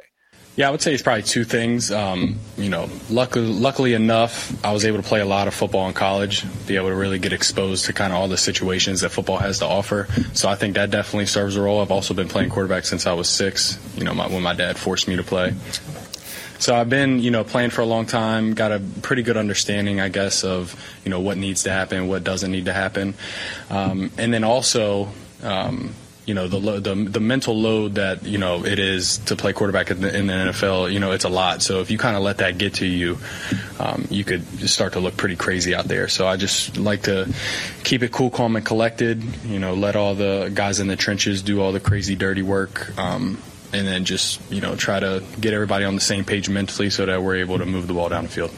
[0.58, 1.92] Yeah, I would say it's probably two things.
[1.92, 5.88] Um, you know, luckily, luckily enough, I was able to play a lot of football
[5.88, 9.10] in college, be able to really get exposed to kind of all the situations that
[9.10, 10.08] football has to offer.
[10.34, 11.80] So I think that definitely serves a role.
[11.80, 13.78] I've also been playing quarterback since I was six.
[13.96, 15.54] You know, my, when my dad forced me to play.
[16.58, 20.02] So I've been, you know, playing for a long time, got a pretty good understanding,
[20.02, 23.14] I guess, of, you know, what needs to happen, what doesn't need to happen.
[23.70, 25.10] Um, and then also,
[25.44, 25.94] um,
[26.28, 29.90] you know the, the the mental load that you know it is to play quarterback
[29.90, 30.92] in the, in the NFL.
[30.92, 31.62] You know it's a lot.
[31.62, 33.18] So if you kind of let that get to you,
[33.80, 36.10] um, you could start to look pretty crazy out there.
[36.10, 37.34] So I just like to
[37.86, 39.24] keep it cool, calm, and collected.
[39.46, 42.98] You know, let all the guys in the trenches do all the crazy, dirty work.
[43.00, 46.90] Um, and then just you know try to get everybody on the same page mentally
[46.90, 48.52] so that we're able to move the ball down the field.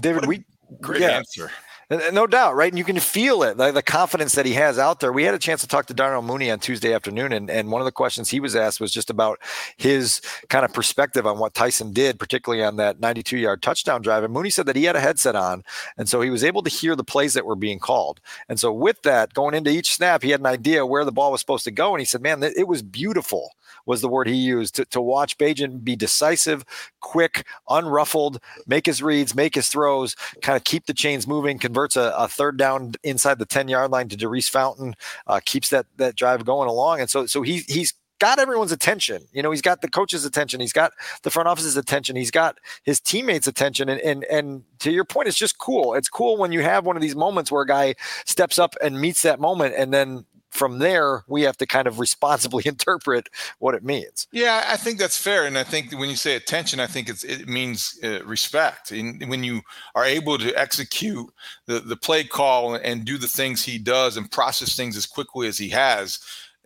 [0.00, 0.44] David, we
[0.80, 1.18] great yeah.
[1.18, 1.50] answer.
[1.90, 2.70] No doubt, right?
[2.70, 5.10] And you can feel it, the, the, confidence that he has out there.
[5.10, 7.80] We had a chance to talk to Darnell Mooney on Tuesday afternoon, and, and one
[7.80, 9.40] of the questions he was asked was just about
[9.78, 10.20] his
[10.50, 14.22] kind of perspective on what Tyson did, particularly on that 92 yard touchdown drive.
[14.22, 15.64] And Mooney said that he had a headset on,
[15.96, 18.20] and so he was able to hear the plays that were being called.
[18.50, 21.32] And so, with that, going into each snap, he had an idea where the ball
[21.32, 21.94] was supposed to go.
[21.94, 23.52] And he said, Man, it was beautiful
[23.88, 26.64] was the word he used to, to watch Bagent be decisive,
[27.00, 31.96] quick, unruffled, make his reads, make his throws, kind of keep the chains moving, converts
[31.96, 34.94] a, a third down inside the 10 yard line to Daurice Fountain,
[35.26, 37.00] uh, keeps that, that drive going along.
[37.00, 39.26] And so, so he, he's got everyone's attention.
[39.32, 42.58] You know, he's got the coach's attention, he's got the front office's attention, he's got
[42.82, 43.88] his teammates' attention.
[43.88, 45.94] And and and to your point, it's just cool.
[45.94, 47.94] It's cool when you have one of these moments where a guy
[48.26, 51.98] steps up and meets that moment and then from there we have to kind of
[51.98, 56.16] responsibly interpret what it means yeah i think that's fair and i think when you
[56.16, 59.60] say attention i think it means uh, respect and when you
[59.94, 61.26] are able to execute
[61.66, 65.48] the, the play call and do the things he does and process things as quickly
[65.48, 66.18] as he has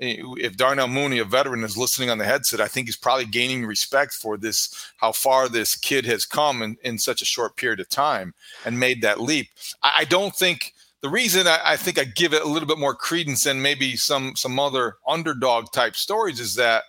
[0.03, 3.64] if Darnell Mooney, a veteran, is listening on the headset, I think he's probably gaining
[3.64, 7.79] respect for this, how far this kid has come in, in such a short period
[7.79, 9.49] of time and made that leap.
[9.83, 12.78] I, I don't think the reason I, I, think I give it a little bit
[12.78, 16.84] more credence than maybe some some other underdog type stories is that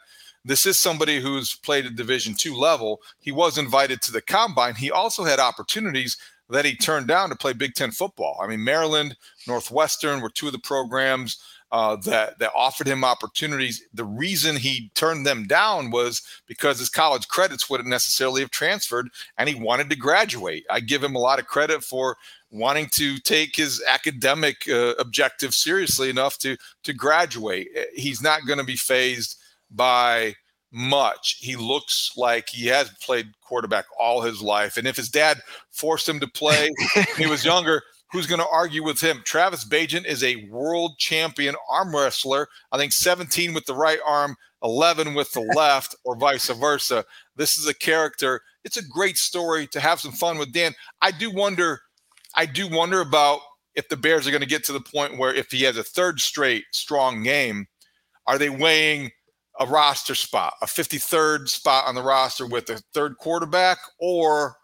[0.46, 3.02] this is somebody who's played at Division two level.
[3.20, 4.76] He was invited to the combine.
[4.76, 6.18] He also had opportunities
[6.50, 8.40] that he turned down to play Big Ten football.
[8.42, 9.16] I mean, Maryland,
[9.48, 13.84] Northwestern were two of the programs uh, that that offered him opportunities.
[13.96, 19.10] The reason he turned them down was because his college credits wouldn't necessarily have transferred,
[19.40, 20.66] and he wanted to graduate.
[20.70, 22.18] I give him a lot of credit for
[22.54, 27.68] wanting to take his academic uh, objective seriously enough to to graduate.
[27.76, 29.38] Eh, he's not going to be phased
[29.72, 30.36] by
[30.72, 31.38] much.
[31.40, 36.08] He looks like he has played quarterback all his life, and if his dad forced
[36.08, 39.22] him to play when he was younger, who's going to argue with him?
[39.26, 42.48] Travis Bagent is a world champion arm wrestler.
[42.72, 47.04] I think 17 with the right arm, 11 with the left, or vice versa.
[47.36, 48.42] This is a character.
[48.64, 50.74] It's a great story to have some fun with Dan.
[51.02, 51.82] I do wonder
[52.36, 53.40] I do wonder about
[53.76, 55.84] if the Bears are going to get to the point where if he has a
[55.84, 57.68] third straight strong game,
[58.28, 59.12] are they weighing
[59.60, 64.56] a roster spot, a 53rd spot on the roster with a third quarterback or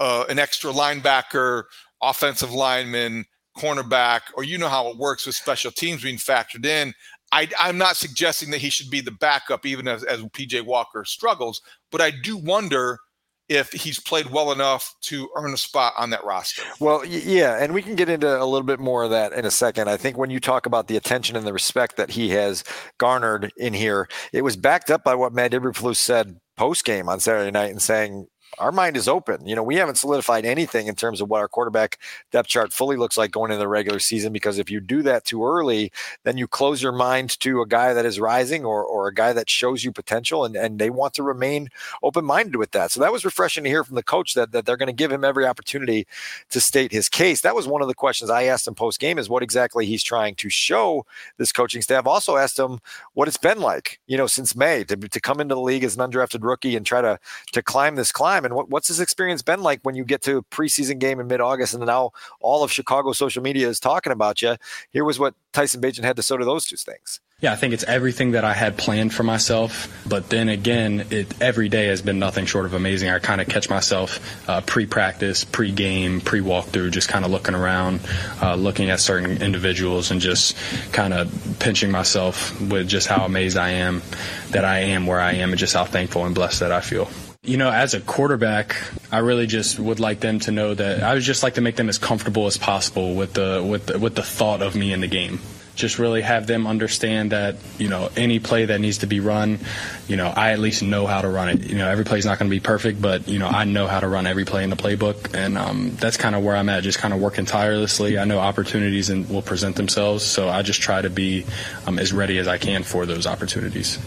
[0.00, 1.64] uh, an extra linebacker,
[2.02, 3.24] offensive lineman,
[3.56, 6.92] cornerback, or you know how it works with special teams being factored in.
[7.30, 11.04] I, am not suggesting that he should be the backup, even as, as PJ Walker
[11.04, 12.98] struggles, but I do wonder–
[13.52, 16.62] if he's played well enough to earn a spot on that roster.
[16.80, 19.50] Well, yeah, and we can get into a little bit more of that in a
[19.50, 19.88] second.
[19.88, 22.64] I think when you talk about the attention and the respect that he has
[22.98, 27.20] garnered in here, it was backed up by what Matt Eberflus said post game on
[27.20, 28.26] Saturday night and saying
[28.58, 29.46] our mind is open.
[29.46, 31.98] You know, we haven't solidified anything in terms of what our quarterback
[32.30, 35.24] depth chart fully looks like going into the regular season because if you do that
[35.24, 35.90] too early,
[36.24, 39.32] then you close your mind to a guy that is rising or, or a guy
[39.32, 41.68] that shows you potential and, and they want to remain
[42.02, 42.90] open minded with that.
[42.90, 45.10] So that was refreshing to hear from the coach that, that they're going to give
[45.10, 46.06] him every opportunity
[46.50, 47.40] to state his case.
[47.40, 50.02] That was one of the questions I asked him post game is what exactly he's
[50.02, 51.06] trying to show
[51.38, 52.06] this coaching staff.
[52.06, 52.80] Also asked him
[53.14, 55.96] what it's been like, you know, since May to, to come into the league as
[55.96, 57.18] an undrafted rookie and try to,
[57.52, 58.50] to climb this climb time.
[58.50, 61.26] And what, what's this experience been like when you get to a preseason game in
[61.26, 64.56] mid August and now all of Chicago social media is talking about you?
[64.90, 67.20] Here was what Tyson Bagent had to say to those two things.
[67.40, 69.92] Yeah, I think it's everything that I had planned for myself.
[70.08, 73.10] But then again, it every day has been nothing short of amazing.
[73.10, 78.00] I kind of catch myself uh, pre-practice, pre-game, pre-walkthrough, just kind of looking around,
[78.40, 80.56] uh, looking at certain individuals, and just
[80.92, 84.02] kind of pinching myself with just how amazed I am
[84.50, 87.08] that I am where I am, and just how thankful and blessed that I feel.
[87.44, 88.76] You know, as a quarterback,
[89.10, 91.74] I really just would like them to know that I would just like to make
[91.74, 95.00] them as comfortable as possible with the with the, with the thought of me in
[95.00, 95.40] the game.
[95.74, 99.58] Just really have them understand that you know any play that needs to be run,
[100.06, 101.64] you know I at least know how to run it.
[101.68, 103.88] You know every play is not going to be perfect, but you know I know
[103.88, 106.68] how to run every play in the playbook, and um, that's kind of where I'm
[106.68, 106.84] at.
[106.84, 108.20] Just kind of working tirelessly.
[108.20, 111.44] I know opportunities and will present themselves, so I just try to be
[111.88, 113.98] um, as ready as I can for those opportunities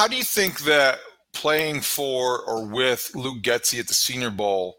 [0.00, 0.98] how do you think that
[1.34, 4.76] playing for or with Luke Getsy at the Senior Bowl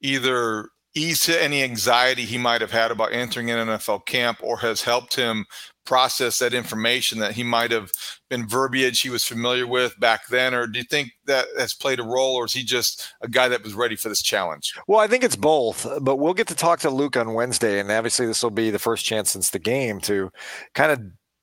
[0.00, 4.82] either eased any anxiety he might have had about entering an NFL camp or has
[4.82, 5.44] helped him
[5.84, 7.92] process that information that he might have
[8.28, 10.52] been verbiage he was familiar with back then?
[10.52, 13.46] Or do you think that has played a role or is he just a guy
[13.46, 14.74] that was ready for this challenge?
[14.88, 17.88] Well i think it's both but we'll get to talk to luke on wednesday and
[17.92, 20.32] obviously this will be the first chance since the game to
[20.74, 21.00] kind of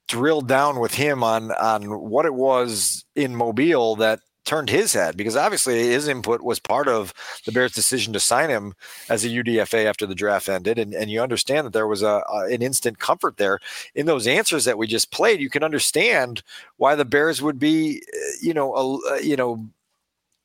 [0.07, 5.15] drill down with him on on what it was in Mobile that turned his head
[5.15, 7.13] because obviously his input was part of
[7.45, 8.73] the Bears' decision to sign him
[9.09, 10.77] as a UDFA after the draft ended.
[10.77, 13.59] And, and you understand that there was a, a, an instant comfort there
[13.95, 15.39] in those answers that we just played.
[15.39, 16.43] You can understand
[16.77, 19.65] why the Bears would be, uh, you know, a, you know,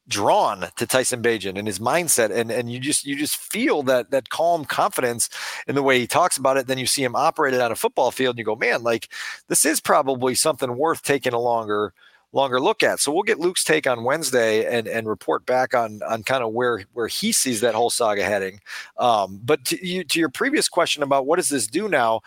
[0.08, 4.10] drawn to Tyson Bagent and his mindset and and you just you just feel that
[4.10, 5.28] that calm confidence
[5.66, 6.66] in the way he talks about it.
[6.66, 9.08] Then you see him operated on a football field and you go man like
[9.48, 11.92] this is probably something worth taking a longer
[12.32, 13.00] longer look at.
[13.00, 16.52] So we'll get Luke's take on Wednesday and and report back on on kind of
[16.52, 18.60] where where he sees that whole saga heading.
[18.98, 22.20] Um, but to, you, to your previous question about what does this do now,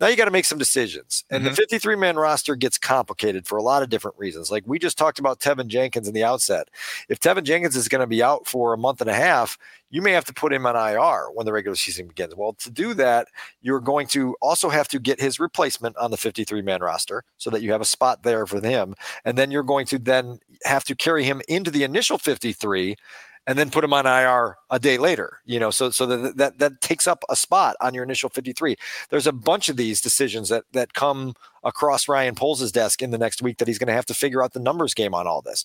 [0.00, 1.24] now you got to make some decisions.
[1.30, 1.50] And mm-hmm.
[1.50, 4.50] the 53 man roster gets complicated for a lot of different reasons.
[4.50, 6.68] Like we just talked about Teven Jenkins in the outset.
[7.08, 9.58] If Teven Jenkins is going to be out for a month and a half,
[9.90, 12.34] you may have to put him on IR when the regular season begins.
[12.34, 13.28] Well, to do that,
[13.62, 17.50] you're going to also have to get his replacement on the 53 man roster so
[17.50, 18.94] that you have a spot there for him.
[19.24, 22.96] And then you're going to then have to carry him into the initial 53
[23.46, 25.40] and then put him on IR a day later.
[25.46, 28.76] You know, so so that that that takes up a spot on your initial 53.
[29.08, 33.18] There's a bunch of these decisions that that come across Ryan Poles' desk in the
[33.18, 35.40] next week that he's going to have to figure out the numbers game on all
[35.40, 35.64] this.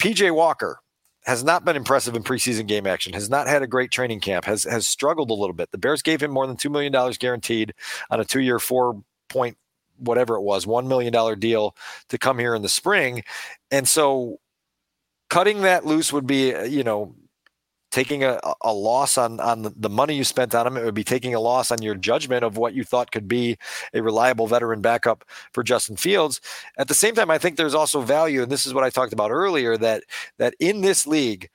[0.00, 0.80] PJ Walker,
[1.24, 4.44] has not been impressive in preseason game action, has not had a great training camp,
[4.44, 5.70] has has struggled a little bit.
[5.70, 7.74] The Bears gave him more than $2 million guaranteed
[8.10, 9.56] on a two year, four point,
[9.98, 11.76] whatever it was, $1 million deal
[12.08, 13.22] to come here in the spring.
[13.70, 14.38] And so
[15.30, 17.14] cutting that loose would be, uh, you know,
[17.94, 20.76] taking a, a loss on on the money you spent on him.
[20.76, 23.56] It would be taking a loss on your judgment of what you thought could be
[23.94, 26.40] a reliable veteran backup for Justin Fields.
[26.76, 29.12] At the same time, I think there's also value, and this is what I talked
[29.12, 30.02] about earlier that
[30.38, 31.48] that in this league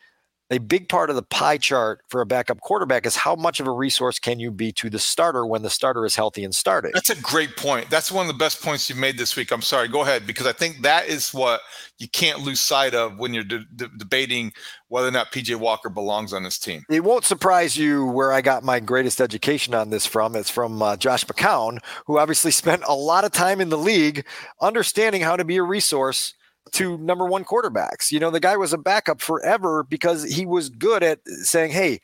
[0.50, 3.68] a big part of the pie chart for a backup quarterback is how much of
[3.68, 6.92] a resource can you be to the starter when the starter is healthy and starting.
[6.94, 7.90] That's a great point.
[7.90, 9.52] That's one of the best points you've made this week.
[9.52, 11.62] I'm sorry, go ahead because I think that is what
[12.00, 14.52] you can't lose sight of when you're de- de- debating
[14.88, 16.84] whether or not PJ Walker belongs on this team.
[16.90, 20.36] It won't surprise you where I got my greatest education on this from.
[20.36, 24.26] It's from uh, Josh McCown, who obviously spent a lot of time in the league
[24.62, 26.34] understanding how to be a resource
[26.72, 28.12] to number one quarterbacks.
[28.12, 32.00] You know, the guy was a backup forever because he was good at saying, hey,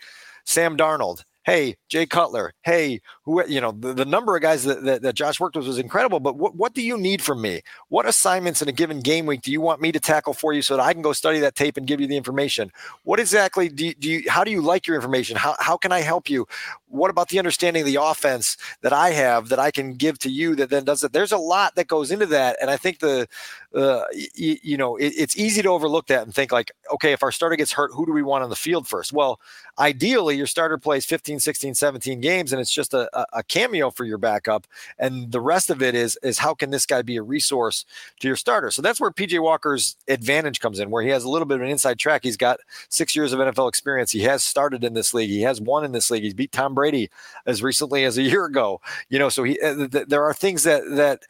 [0.45, 4.83] Sam Darnold, hey, Jay Cutler, hey, who, you know, the, the number of guys that,
[4.83, 6.19] that, that, Josh worked with was incredible.
[6.19, 7.61] But what, what do you need from me?
[7.89, 10.61] What assignments in a given game week do you want me to tackle for you
[10.61, 12.71] so that I can go study that tape and give you the information?
[13.03, 15.38] What exactly do you, do you how do you like your information?
[15.38, 16.47] How, how can I help you?
[16.88, 20.29] What about the understanding of the offense that I have that I can give to
[20.29, 21.11] you that then does it?
[21.11, 22.57] There's a lot that goes into that.
[22.61, 23.27] And I think the,
[23.73, 27.23] uh, y- you know, it, it's easy to overlook that and think like, okay, if
[27.23, 29.11] our starter gets hurt, who do we want on the field first?
[29.11, 29.39] Well,
[29.79, 34.06] ideally your starter plays 15, 16, 17 games and it's just a, a cameo for
[34.06, 34.67] your backup.
[34.99, 37.86] And the rest of it is, is how can this guy be a resource
[38.19, 38.71] to your starter?
[38.71, 41.62] So that's where PJ Walker's advantage comes in, where he has a little bit of
[41.62, 42.23] an inside track.
[42.23, 44.12] He's got six years of NFL experience.
[44.12, 45.30] He has started in this league.
[45.30, 46.23] He has won in this league.
[46.23, 47.10] He's beat Tom Brady
[47.45, 50.63] as recently as a year ago, you know, so he, uh, th- there are things
[50.63, 51.23] that, that,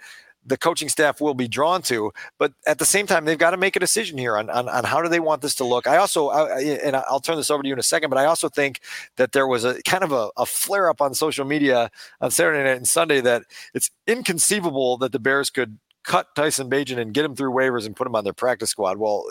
[0.45, 2.12] the coaching staff will be drawn to.
[2.38, 4.84] But at the same time, they've got to make a decision here on, on, on
[4.84, 5.88] how do they want this to look.
[5.88, 8.25] I also, I, and I'll turn this over to you in a second, but I
[8.25, 8.81] also think
[9.17, 11.89] that there was a kind of a, a flare up on social media
[12.21, 16.99] on Saturday night and Sunday that it's inconceivable that the Bears could cut Tyson Bagent
[16.99, 18.97] and get him through waivers and put him on their practice squad.
[18.97, 19.25] Well,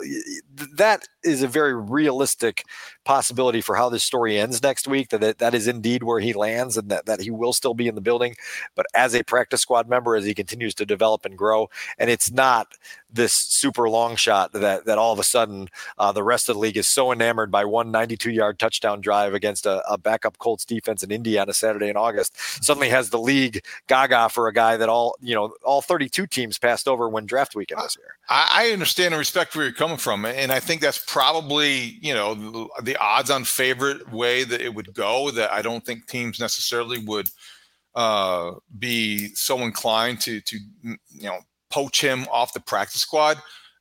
[0.75, 2.63] that is a very realistic
[3.05, 5.09] possibility for how this story ends next week.
[5.09, 7.95] That that is indeed where he lands, and that, that he will still be in
[7.95, 8.35] the building,
[8.75, 11.69] but as a practice squad member as he continues to develop and grow.
[11.97, 12.75] And it's not
[13.15, 16.59] this super long shot that that all of a sudden uh, the rest of the
[16.59, 20.65] league is so enamored by one 92 yard touchdown drive against a, a, backup Colts
[20.65, 24.89] defense in Indiana Saturday in August suddenly has the league gaga for a guy that
[24.89, 28.17] all you know all 32 teams passed over when draft weekend was here.
[28.29, 32.13] I, I understand and respect where you're coming from, and I think that's probably you
[32.13, 35.31] know the, the odds-on favorite way that it would go.
[35.31, 37.29] That I don't think teams necessarily would
[37.95, 43.37] uh, be so inclined to to you know poach him off the practice squad.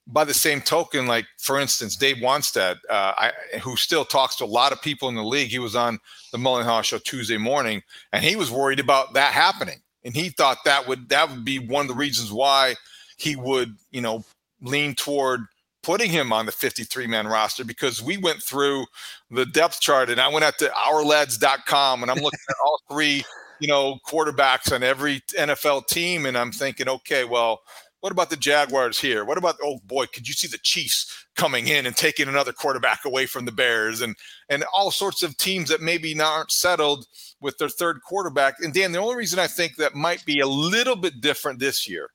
[0.07, 4.45] By the same token, like for instance, Dave Wannstedt, uh, I, who still talks to
[4.45, 5.99] a lot of people in the league, he was on
[6.31, 10.29] the Mullen Haugh show Tuesday morning, and he was worried about that happening, and he
[10.29, 12.75] thought that would that would be one of the reasons why
[13.17, 14.25] he would, you know,
[14.61, 15.47] lean toward
[15.85, 18.87] putting him on the 53 man roster because we went through
[19.31, 23.23] the depth chart and I went out to ourlads.com and I'm looking at all three,
[23.61, 26.27] you know, quarterbacks on every NFL team.
[26.27, 27.61] And I'm thinking, okay, well,
[28.01, 29.25] what about the Jaguars here?
[29.25, 33.05] What about oh boy, could you see the Chiefs coming in and taking another quarterback
[33.05, 34.15] away from the Bears and
[34.51, 37.07] and all sorts of teams that maybe not aren't settled
[37.41, 38.57] with their third quarterback.
[38.61, 41.89] And Dan, the only reason I think that might be a little bit different this
[41.89, 42.11] year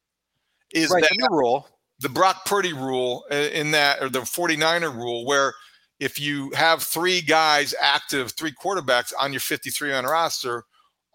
[0.73, 1.67] is right, that new rule
[1.99, 5.53] the Brock Purdy rule uh, in that, or the 49er rule, where
[5.99, 10.63] if you have three guys active, three quarterbacks on your 53 man roster,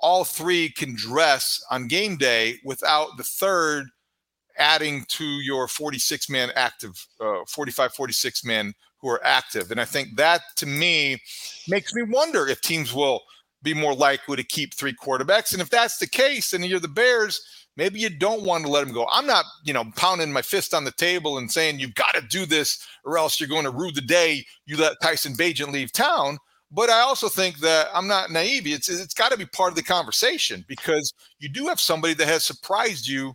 [0.05, 3.87] all three can dress on game day without the third
[4.59, 9.71] adding to your 46 man active, uh, 45, 46 men who are active.
[9.71, 11.23] And I think that to me
[11.69, 13.23] makes me wonder if teams will
[13.63, 15.55] be more likely to keep three quarterbacks.
[15.55, 17.41] And if that's the case, and you're the Bears,
[17.79, 19.09] maybe you don't want to let them go.
[19.11, 22.21] I'm not, you know, pounding my fist on the table and saying you've got to
[22.29, 25.93] do this or else you're going to rue the day you let Tyson Bagent leave
[25.93, 26.37] town.
[26.75, 28.67] But I also think that I'm not naive.
[28.67, 32.27] It's it's got to be part of the conversation because you do have somebody that
[32.27, 33.35] has surprised you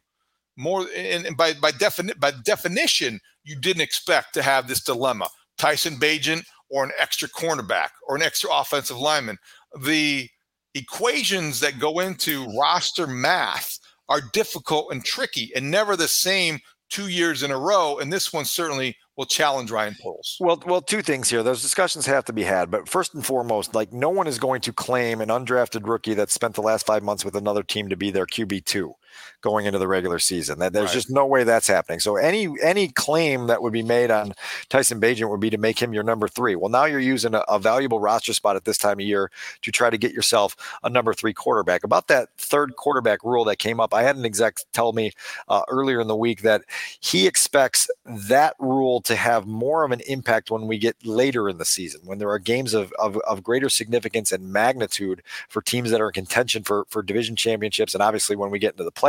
[0.58, 5.30] more, and, and by by, defini- by definition, you didn't expect to have this dilemma:
[5.58, 9.38] Tyson Bagent or an extra cornerback or an extra offensive lineman.
[9.82, 10.30] The
[10.76, 13.80] equations that go into roster math
[14.10, 16.60] are difficult and tricky, and never the same
[16.90, 18.00] two years in a row.
[18.00, 20.38] And this one certainly will challenge Ryan Poles.
[20.40, 21.44] Well, well, two things here.
[21.44, 24.62] Those discussions have to be had, but first and foremost, like no one is going
[24.62, 27.98] to claim an undrafted rookie that spent the last five months with another team to
[27.98, 28.94] be their QB two
[29.42, 30.60] going into the regular season.
[30.60, 30.94] That there's right.
[30.94, 32.00] just no way that's happening.
[32.00, 34.34] So any any claim that would be made on
[34.70, 36.56] Tyson Bagent would be to make him your number three.
[36.56, 39.72] Well, now you're using a, a valuable roster spot at this time of year to
[39.72, 41.84] try to get yourself a number three quarterback.
[41.84, 45.12] About that third quarterback rule that came up, I had an exec tell me
[45.48, 46.64] uh, earlier in the week that
[47.00, 51.58] he expects that rule to have more of an impact when we get later in
[51.58, 55.92] the season, when there are games of, of, of greater significance and magnitude for teams
[55.92, 58.92] that are in contention for, for division championships, and obviously when we get into the
[58.92, 59.09] playoffs,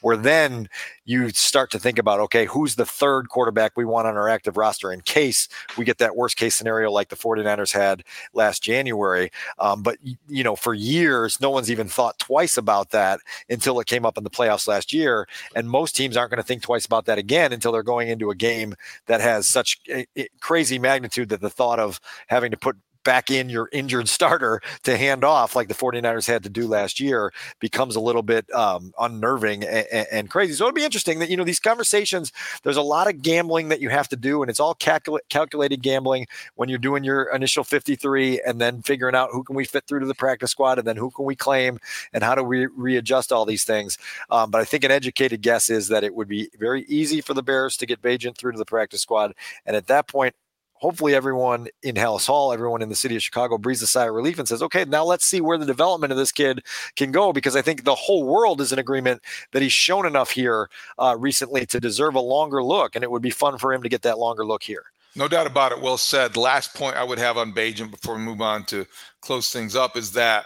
[0.00, 0.68] where then
[1.04, 4.56] you start to think about, okay, who's the third quarterback we want on our active
[4.56, 5.48] roster in case
[5.78, 8.02] we get that worst case scenario like the 49ers had
[8.34, 9.30] last January.
[9.58, 9.98] Um, but,
[10.28, 14.18] you know, for years, no one's even thought twice about that until it came up
[14.18, 15.28] in the playoffs last year.
[15.54, 18.30] And most teams aren't going to think twice about that again until they're going into
[18.30, 18.74] a game
[19.06, 23.30] that has such a, a crazy magnitude that the thought of having to put back
[23.30, 27.32] in your injured starter to hand off like the 49ers had to do last year
[27.60, 30.54] becomes a little bit um, unnerving and, and, crazy.
[30.54, 32.32] So it'll be interesting that, you know, these conversations,
[32.64, 35.82] there's a lot of gambling that you have to do, and it's all calcul- calculated
[35.82, 36.26] gambling
[36.56, 40.00] when you're doing your initial 53 and then figuring out who can we fit through
[40.00, 41.78] to the practice squad and then who can we claim
[42.12, 43.98] and how do we readjust all these things.
[44.30, 47.34] Um, but I think an educated guess is that it would be very easy for
[47.34, 49.32] the Bears to get Bagent through to the practice squad.
[49.64, 50.34] And at that point,
[50.78, 54.14] hopefully everyone in Halas Hall, everyone in the city of Chicago breathes a sigh of
[54.14, 56.64] relief and says, okay, now let's see where the development of this kid
[56.96, 59.22] can go because I think the whole world is in agreement
[59.52, 60.68] that he's shown enough here
[60.98, 62.94] uh, recently to deserve a longer look.
[62.94, 64.84] And it would be fun for him to get that longer look here.
[65.14, 65.80] No doubt about it.
[65.80, 66.36] Well said.
[66.36, 68.86] Last point I would have on Bagent before we move on to
[69.22, 70.44] close things up is that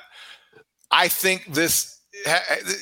[0.90, 2.00] I think this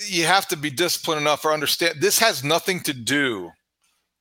[0.07, 3.53] you have to be disciplined enough or understand this has nothing to do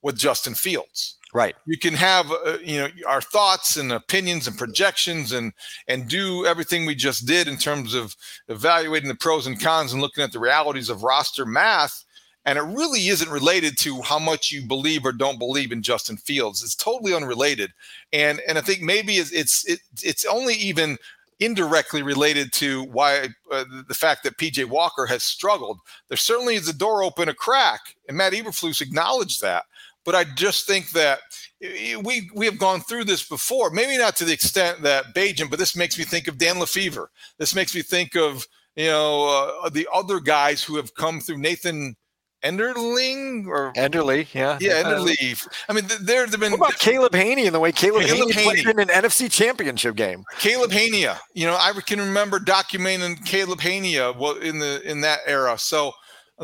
[0.02, 1.17] with Justin Fields.
[1.38, 1.56] Right.
[1.68, 5.54] You can have uh, you know our thoughts and opinions and projections and
[5.88, 8.16] and do everything we just did in terms of
[8.48, 12.06] evaluating the pros and cons and looking at the realities of roster math
[12.44, 16.18] and it really isn't related to how much you believe or don't believe in Justin
[16.18, 16.64] Fields.
[16.64, 17.72] It's totally unrelated.
[18.12, 20.98] And and I think maybe it's it's it, it's only even
[21.40, 25.78] indirectly related to why uh, the fact that PJ Walker has struggled.
[26.08, 29.66] There certainly is a door open a crack, and Matt Eberflus acknowledged that.
[30.08, 31.20] But I just think that
[31.62, 33.70] eh, eh, we we have gone through this before.
[33.72, 37.08] Maybe not to the extent that Bagent, but this makes me think of Dan LeFevour.
[37.38, 38.48] This makes me think of
[38.78, 41.98] you know uh, the other guys who have come through Nathan
[42.42, 45.48] Enderling or Enderle, yeah, yeah, uh, Enderle.
[45.68, 48.32] I mean, there have been what about Caleb Hanie and the way Caleb, Caleb Hanie,
[48.32, 50.24] Hanie played in an NFC Championship game.
[50.40, 55.20] Caleb Hanie, you know, I can remember documenting Caleb Hanie uh, in the in that
[55.26, 55.58] era.
[55.58, 55.92] So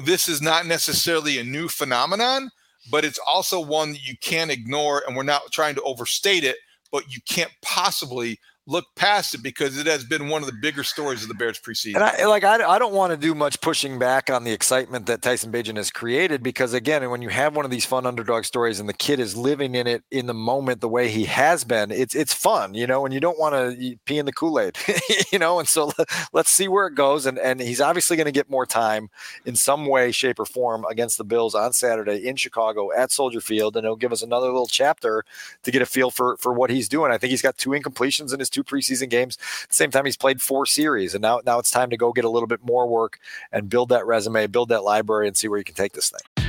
[0.04, 2.50] this is not necessarily a new phenomenon,
[2.90, 5.04] but it's also one that you can't ignore.
[5.06, 6.58] And we're not trying to overstate it,
[6.92, 10.84] but you can't possibly look past it because it has been one of the bigger
[10.84, 11.96] stories of the Bears preseason.
[11.96, 15.06] And I like I, I don't want to do much pushing back on the excitement
[15.08, 18.46] that Tyson Bagent has created because again, when you have one of these fun underdog
[18.46, 21.66] stories and the kid is living in it in the moment the way he has
[21.66, 24.78] been, it's it's fun, you know, and you don't want to pee in the Kool-Aid,
[25.32, 25.92] you know, and so
[26.32, 29.10] let's see where it goes and and he's obviously going to get more time
[29.46, 33.42] in some way shape or form against the Bills on Saturday in Chicago at Soldier
[33.42, 35.26] Field and it'll give us another little chapter
[35.64, 37.12] to get a feel for for what he's doing.
[37.12, 39.38] I think he's got two incompletions in his two preseason games.
[39.64, 42.14] At the same time, he's played four series, and now now it's time to go
[42.14, 43.20] get a little bit more work
[43.52, 46.33] and build that resume, build that library, and see where you can take this thing.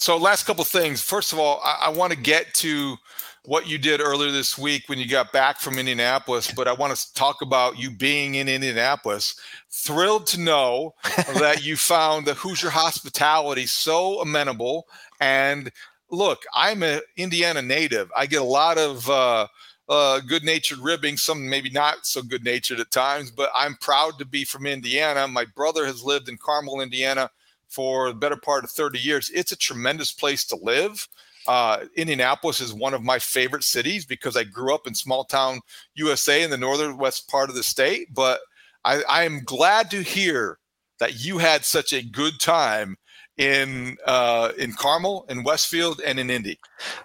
[0.00, 1.02] So, last couple things.
[1.02, 2.96] First of all, I, I want to get to
[3.44, 6.94] what you did earlier this week when you got back from Indianapolis, but I want
[6.94, 9.34] to talk about you being in Indianapolis.
[9.70, 10.94] Thrilled to know
[11.40, 14.86] that you found the Hoosier hospitality so amenable.
[15.20, 15.72] And
[16.10, 18.08] look, I'm an Indiana native.
[18.16, 19.48] I get a lot of uh,
[19.88, 24.16] uh, good natured ribbing, some maybe not so good natured at times, but I'm proud
[24.20, 25.26] to be from Indiana.
[25.26, 27.30] My brother has lived in Carmel, Indiana
[27.68, 29.30] for the better part of 30 years.
[29.30, 31.06] It's a tremendous place to live.
[31.46, 35.60] Uh, Indianapolis is one of my favorite cities because I grew up in small town
[35.94, 38.12] USA in the northern west part of the state.
[38.12, 38.40] But
[38.84, 40.58] I, I am glad to hear
[40.98, 42.96] that you had such a good time
[43.38, 46.58] in uh, in Carmel, in Westfield, and in Indy.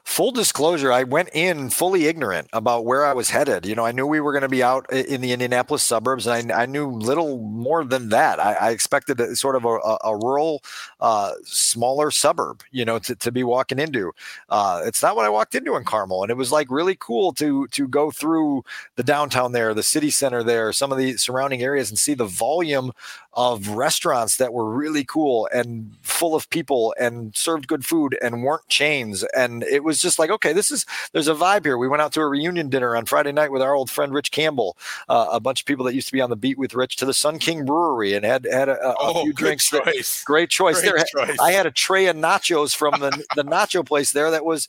[0.03, 3.65] Full disclosure, I went in fully ignorant about where I was headed.
[3.65, 6.51] You know, I knew we were going to be out in the Indianapolis suburbs, and
[6.51, 8.39] I, I knew little more than that.
[8.39, 10.63] I, I expected a, sort of a, a rural,
[10.99, 14.13] uh, smaller suburb, you know, to, to be walking into.
[14.49, 17.33] Uh, it's not what I walked into in Carmel, and it was like really cool
[17.33, 18.63] to to go through
[18.95, 22.25] the downtown there, the city center there, some of the surrounding areas, and see the
[22.25, 22.91] volume
[23.33, 28.43] of restaurants that were really cool and full of people and served good food and
[28.43, 29.23] weren't chains.
[29.35, 31.77] And it was just like, okay, this is there's a vibe here.
[31.77, 34.31] We went out to a reunion dinner on Friday night with our old friend Rich
[34.31, 34.77] Campbell,
[35.09, 37.05] uh, a bunch of people that used to be on the beat with Rich to
[37.05, 39.69] the Sun King Brewery and had had a, a oh, few drinks.
[39.69, 40.19] Choice.
[40.19, 40.81] That, great choice.
[40.81, 41.39] Great there, choice.
[41.39, 44.67] I had a tray of nachos from the the nacho place there that was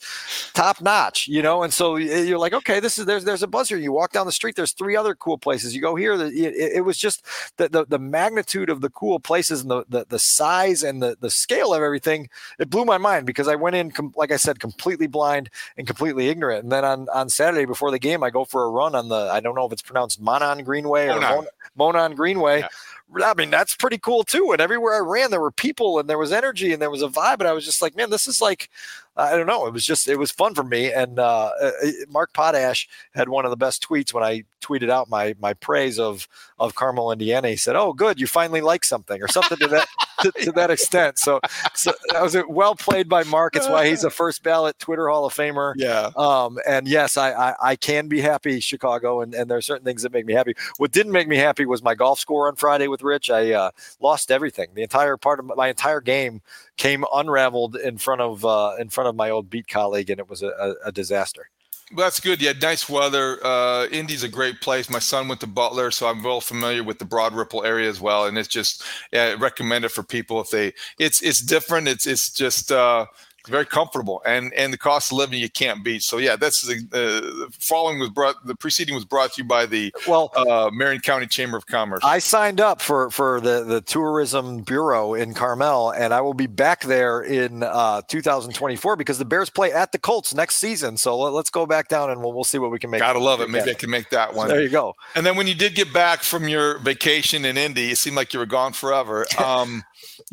[0.55, 1.63] top notch, you know.
[1.63, 3.79] And so you're like, okay, this is there's there's a buzz here.
[3.79, 5.75] You walk down the street, there's three other cool places.
[5.75, 7.25] You go here, it, it was just
[7.57, 11.17] the, the the magnitude of the cool places and the the, the size and the
[11.21, 12.29] the scale of everything
[12.59, 15.87] it blew my mind because I went in, com- like I said, completely blind and
[15.87, 16.63] completely ignorant.
[16.63, 19.31] And then on, on Saturday before the game, I go for a run on the,
[19.33, 22.61] I don't know if it's pronounced Monon Greenway or Monon, Monon Greenway.
[22.61, 22.69] Yeah.
[23.23, 24.53] I mean, that's pretty cool too.
[24.53, 27.09] And everywhere I ran, there were people and there was energy and there was a
[27.09, 27.41] vibe.
[27.41, 28.71] And I was just like, man, this is like,
[29.17, 29.67] I don't know.
[29.67, 30.93] It was just, it was fun for me.
[30.93, 31.51] And uh,
[32.09, 35.99] Mark Potash had one of the best tweets when I tweeted out my my praise
[35.99, 36.27] of
[36.59, 37.49] of Carmel, Indiana.
[37.51, 39.89] He said, "Oh, good, you finally like something," or something to that
[40.23, 41.19] to, to, that extent.
[41.19, 41.41] So,
[41.75, 43.57] so that was well played by Mark.
[43.57, 45.75] It's why he's a first ballot Twitter Hall of Famer.
[45.77, 46.11] Yeah.
[46.17, 49.85] Um, and yes, I, I, I can be happy Chicago, and and there are certain
[49.85, 50.55] things that make me happy.
[50.79, 53.29] What didn't make me happy was my golf score on Friday with Rich.
[53.29, 53.71] I uh,
[54.01, 54.69] lost everything.
[54.75, 56.43] The entire part of my entire game
[56.77, 60.31] came unraveled in front of uh, in front of my old beat colleague, and it
[60.31, 61.51] was a, a, disaster.
[61.93, 62.41] Well, that's good.
[62.41, 63.45] Yeah, nice weather.
[63.45, 64.89] Uh, Indy's a great place.
[64.89, 68.01] My son went to Butler, so I'm well familiar with the Broad Ripple area as
[68.01, 68.27] well.
[68.27, 70.73] And it's just yeah, recommend it for people if they.
[71.01, 71.89] It's it's different.
[71.89, 73.07] It's it's just uh,
[73.47, 76.03] very comfortable, and and the cost of living you can't beat.
[76.03, 78.45] So yeah, that's the, uh, the following was brought.
[78.47, 82.01] The preceding was brought to you by the well uh, Marion County Chamber of Commerce.
[82.05, 86.47] I signed up for for the the tourism bureau in Carmel, and I will be
[86.47, 90.97] back there in uh, 2024 because the Bears play at the Colts next season.
[90.97, 93.01] So let, us go back down and we'll, we'll see what we can make.
[93.01, 93.51] Gotta love it.
[93.51, 94.49] Maybe I can make that one.
[94.49, 94.95] There you go.
[95.15, 98.33] And then when you did get back from your vacation in Indy, it seemed like
[98.33, 99.27] you were gone forever.
[99.45, 99.85] Um,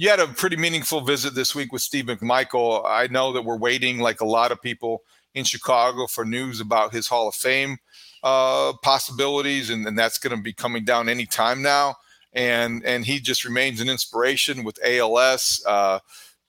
[0.01, 2.81] you had a pretty meaningful visit this week with Steve McMichael.
[2.83, 5.03] I know that we're waiting, like a lot of people
[5.35, 7.77] in Chicago, for news about his Hall of Fame
[8.23, 11.97] uh, possibilities, and, and that's going to be coming down any time now.
[12.33, 15.63] And and he just remains an inspiration with ALS.
[15.67, 15.99] Uh,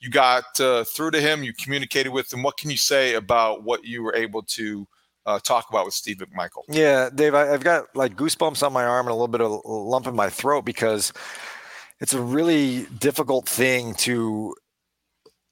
[0.00, 1.42] you got uh, through to him.
[1.42, 2.42] You communicated with him.
[2.42, 4.88] What can you say about what you were able to
[5.26, 6.62] uh, talk about with Steve McMichael?
[6.70, 9.60] Yeah, Dave, I, have got like goosebumps on my arm and a little bit of
[9.66, 11.12] lump in my throat because
[12.02, 14.54] it's a really difficult thing to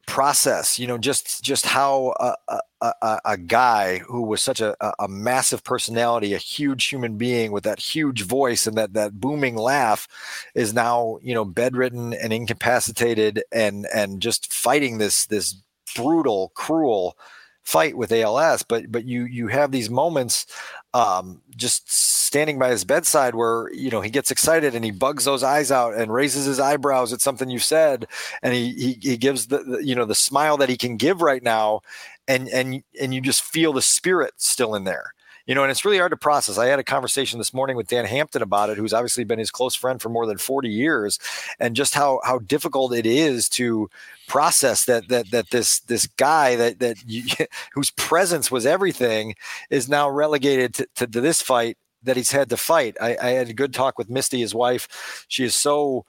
[0.07, 5.07] process you know just just how a, a, a guy who was such a, a
[5.07, 10.09] massive personality a huge human being with that huge voice and that that booming laugh
[10.57, 15.62] is now you know bedridden and incapacitated and and just fighting this this
[15.94, 17.16] brutal cruel
[17.62, 20.46] fight with ALS but but you you have these moments
[20.95, 25.24] um, just standing by his bedside where you know he gets excited and he bugs
[25.24, 28.07] those eyes out and raises his eyebrows at something you said.
[28.43, 31.22] And he he, he gives the, the you know the smile that he can give
[31.22, 31.80] right now.
[32.28, 35.14] And and and you just feel the spirit still in there
[35.47, 36.59] you know, and it's really hard to process.
[36.59, 39.51] I had a conversation this morning with Dan Hampton about it, who's obviously been his
[39.51, 41.18] close friend for more than 40 years,
[41.59, 43.88] and just how how difficult it is to
[44.28, 47.24] process that that that this this guy that that you,
[47.72, 49.34] whose presence was everything
[49.70, 52.97] is now relegated to, to, to this fight that he's had to fight.
[53.01, 55.26] I, I, had a good talk with Misty, his wife.
[55.28, 56.07] She is so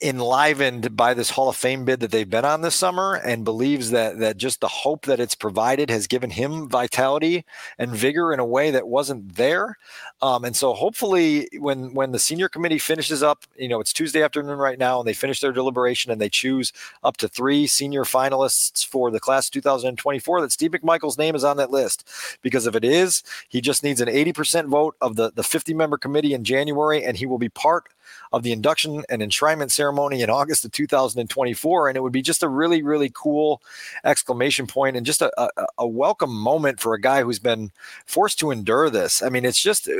[0.00, 3.90] enlivened by this Hall of Fame bid that they've been on this summer and believes
[3.90, 7.44] that that just the hope that it's provided has given him vitality
[7.78, 9.78] and vigor in a way that wasn't there.
[10.22, 14.22] Um, and so hopefully when when the senior committee finishes up, you know, it's Tuesday
[14.22, 16.72] afternoon right now and they finish their deliberation and they choose
[17.02, 21.56] up to three senior finalists for the class 2024 that Steve McMichael's name is on
[21.58, 22.08] that list.
[22.42, 25.98] Because if it is, he just needs an 80% vote of the, the 50 member
[25.98, 27.88] committee in January and he will be part
[28.32, 31.88] of the induction and enshrinement ceremony in August of 2024.
[31.88, 33.62] And it would be just a really, really cool
[34.04, 37.70] exclamation point and just a, a, a welcome moment for a guy who's been
[38.06, 39.22] forced to endure this.
[39.22, 39.92] I mean, it's just, uh,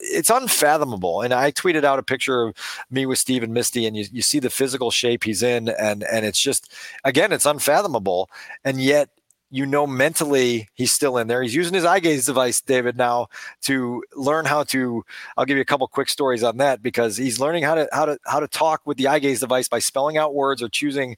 [0.00, 1.22] it's unfathomable.
[1.22, 2.56] And I tweeted out a picture of
[2.90, 5.68] me with Steve and Misty, and you, you see the physical shape he's in.
[5.68, 6.72] And, and it's just,
[7.04, 8.28] again, it's unfathomable.
[8.64, 9.10] And yet,
[9.50, 11.42] you know mentally he's still in there.
[11.42, 13.28] He's using his eye gaze device, David, now
[13.62, 15.04] to learn how to.
[15.36, 18.06] I'll give you a couple quick stories on that because he's learning how to how
[18.06, 21.16] to how to talk with the eye gaze device by spelling out words or choosing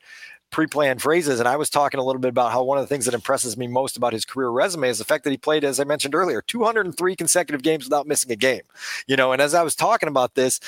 [0.51, 1.41] pre-planned phrases.
[1.41, 3.57] And I was talking a little bit about how one of the things that impresses
[3.57, 6.15] me most about his career resume is the fact that he played, as I mentioned
[6.15, 8.63] earlier, 203 consecutive games without missing a game.
[9.07, 10.61] You know, and as I was talking about this,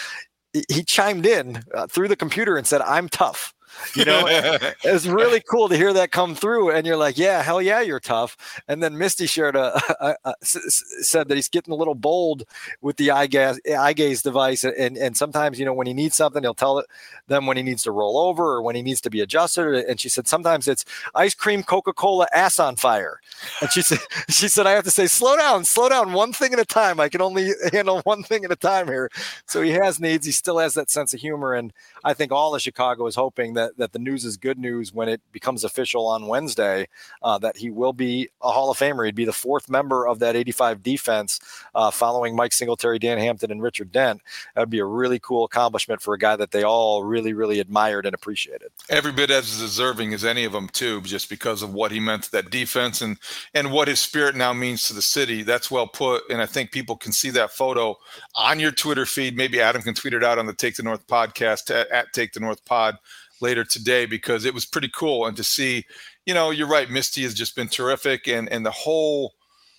[0.68, 3.54] he chimed in uh, through the computer and said, "I'm tough."
[3.94, 4.24] You know,
[4.84, 6.70] it's really cool to hear that come through.
[6.70, 8.36] And you're like, yeah, hell yeah, you're tough.
[8.68, 12.44] And then Misty shared a, a, a said that he's getting a little bold
[12.80, 14.64] with the eye gaze, eye gaze device.
[14.64, 16.82] And, and sometimes, you know, when he needs something, he'll tell
[17.28, 19.84] them when he needs to roll over or when he needs to be adjusted.
[19.88, 23.20] And she said, sometimes it's ice cream, Coca-Cola, ass on fire.
[23.60, 23.98] And she said,
[24.28, 27.00] she said, I have to say, slow down, slow down one thing at a time.
[27.00, 29.10] I can only handle one thing at a time here.
[29.46, 30.26] So he has needs.
[30.26, 31.54] He still has that sense of humor.
[31.54, 31.72] And
[32.04, 34.92] I think all of Chicago is hoping that that that the news is good news
[34.92, 36.88] when it becomes official on Wednesday
[37.22, 39.04] uh, that he will be a Hall of Famer.
[39.04, 41.40] He'd be the fourth member of that 85 defense,
[41.74, 44.20] uh, following Mike Singletary, Dan Hampton, and Richard Dent.
[44.54, 47.60] That would be a really cool accomplishment for a guy that they all really, really
[47.60, 48.68] admired and appreciated.
[48.88, 52.24] Every bit as deserving as any of them, too, just because of what he meant
[52.24, 53.18] to that defense and
[53.54, 55.42] and what his spirit now means to the city.
[55.42, 57.96] That's well put, and I think people can see that photo
[58.34, 59.36] on your Twitter feed.
[59.36, 62.40] Maybe Adam can tweet it out on the Take the North podcast at Take the
[62.40, 62.96] North Pod
[63.40, 65.26] later today because it was pretty cool.
[65.26, 65.84] And to see
[66.26, 68.26] you know you're right misty has just been terrific.
[68.28, 69.34] And and the whole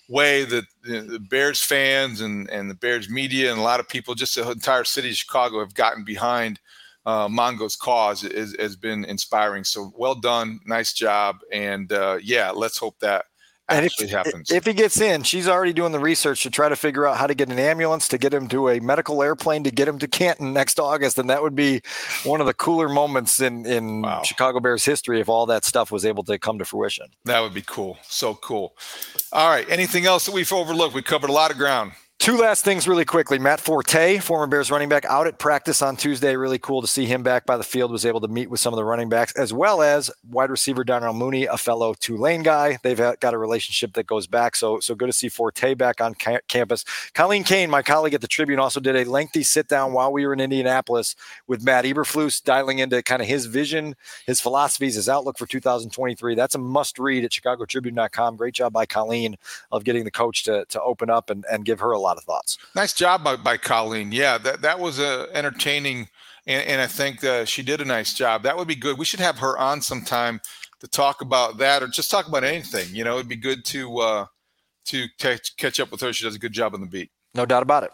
[0.07, 4.13] way that the bears fans and and the bears media and a lot of people
[4.13, 6.59] just the entire city of chicago have gotten behind
[7.05, 9.63] uh, mongo's cause is, has been inspiring.
[9.63, 10.59] So well done.
[10.65, 11.37] Nice job.
[11.51, 13.25] And uh, yeah let's hope that
[13.67, 14.51] and if, happens.
[14.51, 17.25] If he gets in, she's already doing the research to try to figure out how
[17.25, 20.07] to get an ambulance to get him to a medical airplane to get him to
[20.07, 21.81] Canton next August, and that would be
[22.23, 24.21] one of the cooler moments in in wow.
[24.23, 27.07] Chicago Bears history if all that stuff was able to come to fruition.
[27.25, 27.97] That would be cool.
[28.03, 28.75] So cool.
[29.31, 29.67] All right.
[29.69, 30.93] Anything else that we've overlooked?
[30.93, 31.93] We covered a lot of ground.
[32.25, 33.37] Two last things really quickly.
[33.37, 36.35] Matt Forte, former Bears running back, out at practice on Tuesday.
[36.35, 37.91] Really cool to see him back by the field.
[37.91, 40.83] Was able to meet with some of the running backs, as well as wide receiver
[40.83, 42.79] Darnell Mooney, a fellow Tulane guy.
[42.81, 44.55] They've got a relationship that goes back.
[44.55, 46.83] So, so good to see Forte back on ca- campus.
[47.13, 50.25] Colleen Kane, my colleague at the Tribune, also did a lengthy sit down while we
[50.25, 51.15] were in Indianapolis
[51.45, 53.95] with Matt Eberflus, dialing into kind of his vision,
[54.25, 56.33] his philosophies, his outlook for 2023.
[56.33, 58.35] That's a must read at ChicagoTribune.com.
[58.35, 59.37] Great job by Colleen
[59.71, 62.23] of getting the coach to, to open up and, and give her a lot of
[62.23, 62.57] thoughts.
[62.75, 64.11] Nice job by, by Colleen.
[64.11, 66.07] Yeah, that, that was a entertaining,
[66.47, 68.43] and, and I think uh, she did a nice job.
[68.43, 68.97] That would be good.
[68.97, 70.41] We should have her on sometime
[70.79, 72.93] to talk about that or just talk about anything.
[72.93, 74.25] You know, it'd be good to uh,
[74.85, 76.13] to t- catch up with her.
[76.13, 77.11] She does a good job on the beat.
[77.33, 77.91] No doubt about it.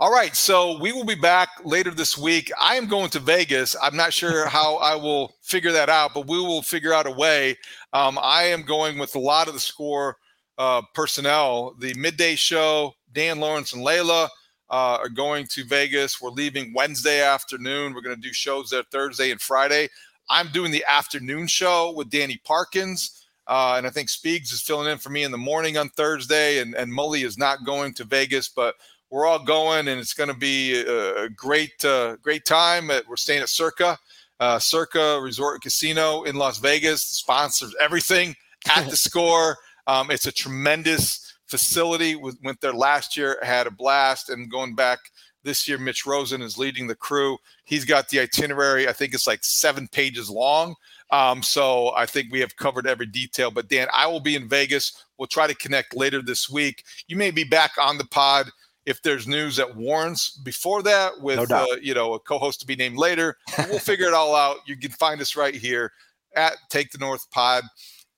[0.00, 2.50] All right, so we will be back later this week.
[2.60, 3.76] I am going to Vegas.
[3.80, 7.12] I'm not sure how I will figure that out, but we will figure out a
[7.12, 7.56] way.
[7.92, 10.16] Um, I am going with a lot of the score
[10.58, 11.74] uh, personnel.
[11.78, 14.28] The midday show, Dan Laurence and Leila
[14.70, 16.20] uh, are going to Vegas.
[16.20, 17.94] We're leaving Wednesday afternoon.
[17.94, 19.88] We're going to do shows there Thursday and Friday.
[20.28, 23.24] I'm doing the afternoon show with Danny Parkins.
[23.46, 26.60] Uh, and I think Speaks is filling in for me in the morning on Thursday,
[26.60, 28.74] and, and Mully is not going to Vegas, but
[29.10, 32.90] we're all going, and it's going to be a great, uh, great time.
[32.90, 33.98] At, we're staying at Circa,
[34.40, 38.34] uh, Circa Resort Casino in Las Vegas, sponsors everything
[38.74, 39.58] at the score.
[39.86, 42.14] Um, it's a tremendous facility.
[42.16, 44.98] went there last year, had a blast, and going back
[45.42, 47.36] This year, Mitch Rosen is leading the crew.
[47.64, 48.88] He's got the itinerary.
[48.88, 50.74] I think it's like seven pages long.
[51.10, 53.50] Um, so I think we have covered every detail.
[53.50, 55.04] But Dan, I will be in Vegas.
[55.18, 56.82] We'll try to connect later this week.
[57.08, 58.50] You may be back on the pod
[58.86, 62.66] if there's news that warrants before that with No uh, you know a co-host to
[62.66, 63.36] be named later.
[63.68, 64.58] we'll figure it all out.
[64.66, 65.92] You can find us right here
[66.36, 67.64] at Take the North Pod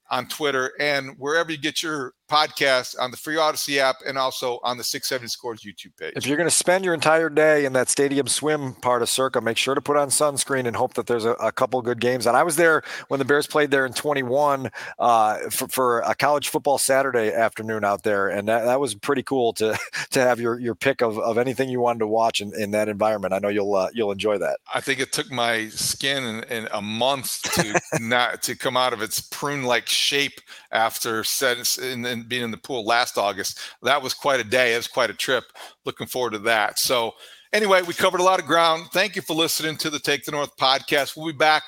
[0.09, 4.59] on Twitter and wherever you get your podcast on the free Audacy app and also
[4.63, 6.13] on the 670 Scores YouTube page.
[6.15, 9.41] If you're going to spend your entire day in that stadium swim part of Circa,
[9.41, 12.25] make sure to put on sunscreen and hope that there's a, a couple good games.
[12.25, 14.69] And I was there when the Bears played there in 21
[14.99, 19.23] uh, for, for a college football Saturday afternoon out there, and that, that was pretty
[19.23, 19.77] cool to
[20.11, 22.89] to have your your pick of, of anything you wanted to watch in, in that
[22.89, 23.33] environment.
[23.33, 24.59] I know you'll uh, you'll enjoy that.
[24.73, 28.93] I think it took my skin in, in a month to not to come out
[28.93, 30.41] of its prune-like shape
[30.71, 33.59] after set, and then being in the pool last August.
[33.81, 34.73] That was quite a day.
[34.73, 35.45] It was quite a trip.
[35.85, 36.79] Looking forward to that.
[36.79, 37.13] So,
[37.53, 38.87] anyway, we covered a lot of ground.
[38.93, 41.15] Thank you for listening to the Take the North podcast.
[41.15, 41.63] We'll be back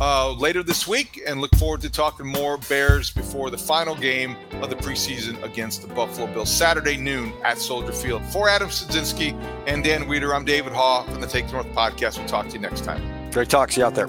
[0.00, 4.36] uh, later this week and look forward to talking more Bears before the final game
[4.62, 8.22] of the preseason against the Buffalo Bills, Saturday noon at Soldier Field.
[8.26, 9.32] For Adam Sadzinski
[9.66, 12.18] and Dan Wiederer, I'm David Haugh from the Take the North podcast.
[12.18, 13.30] We'll talk to you next time.
[13.30, 13.72] Great talk.
[13.72, 14.08] See you out there.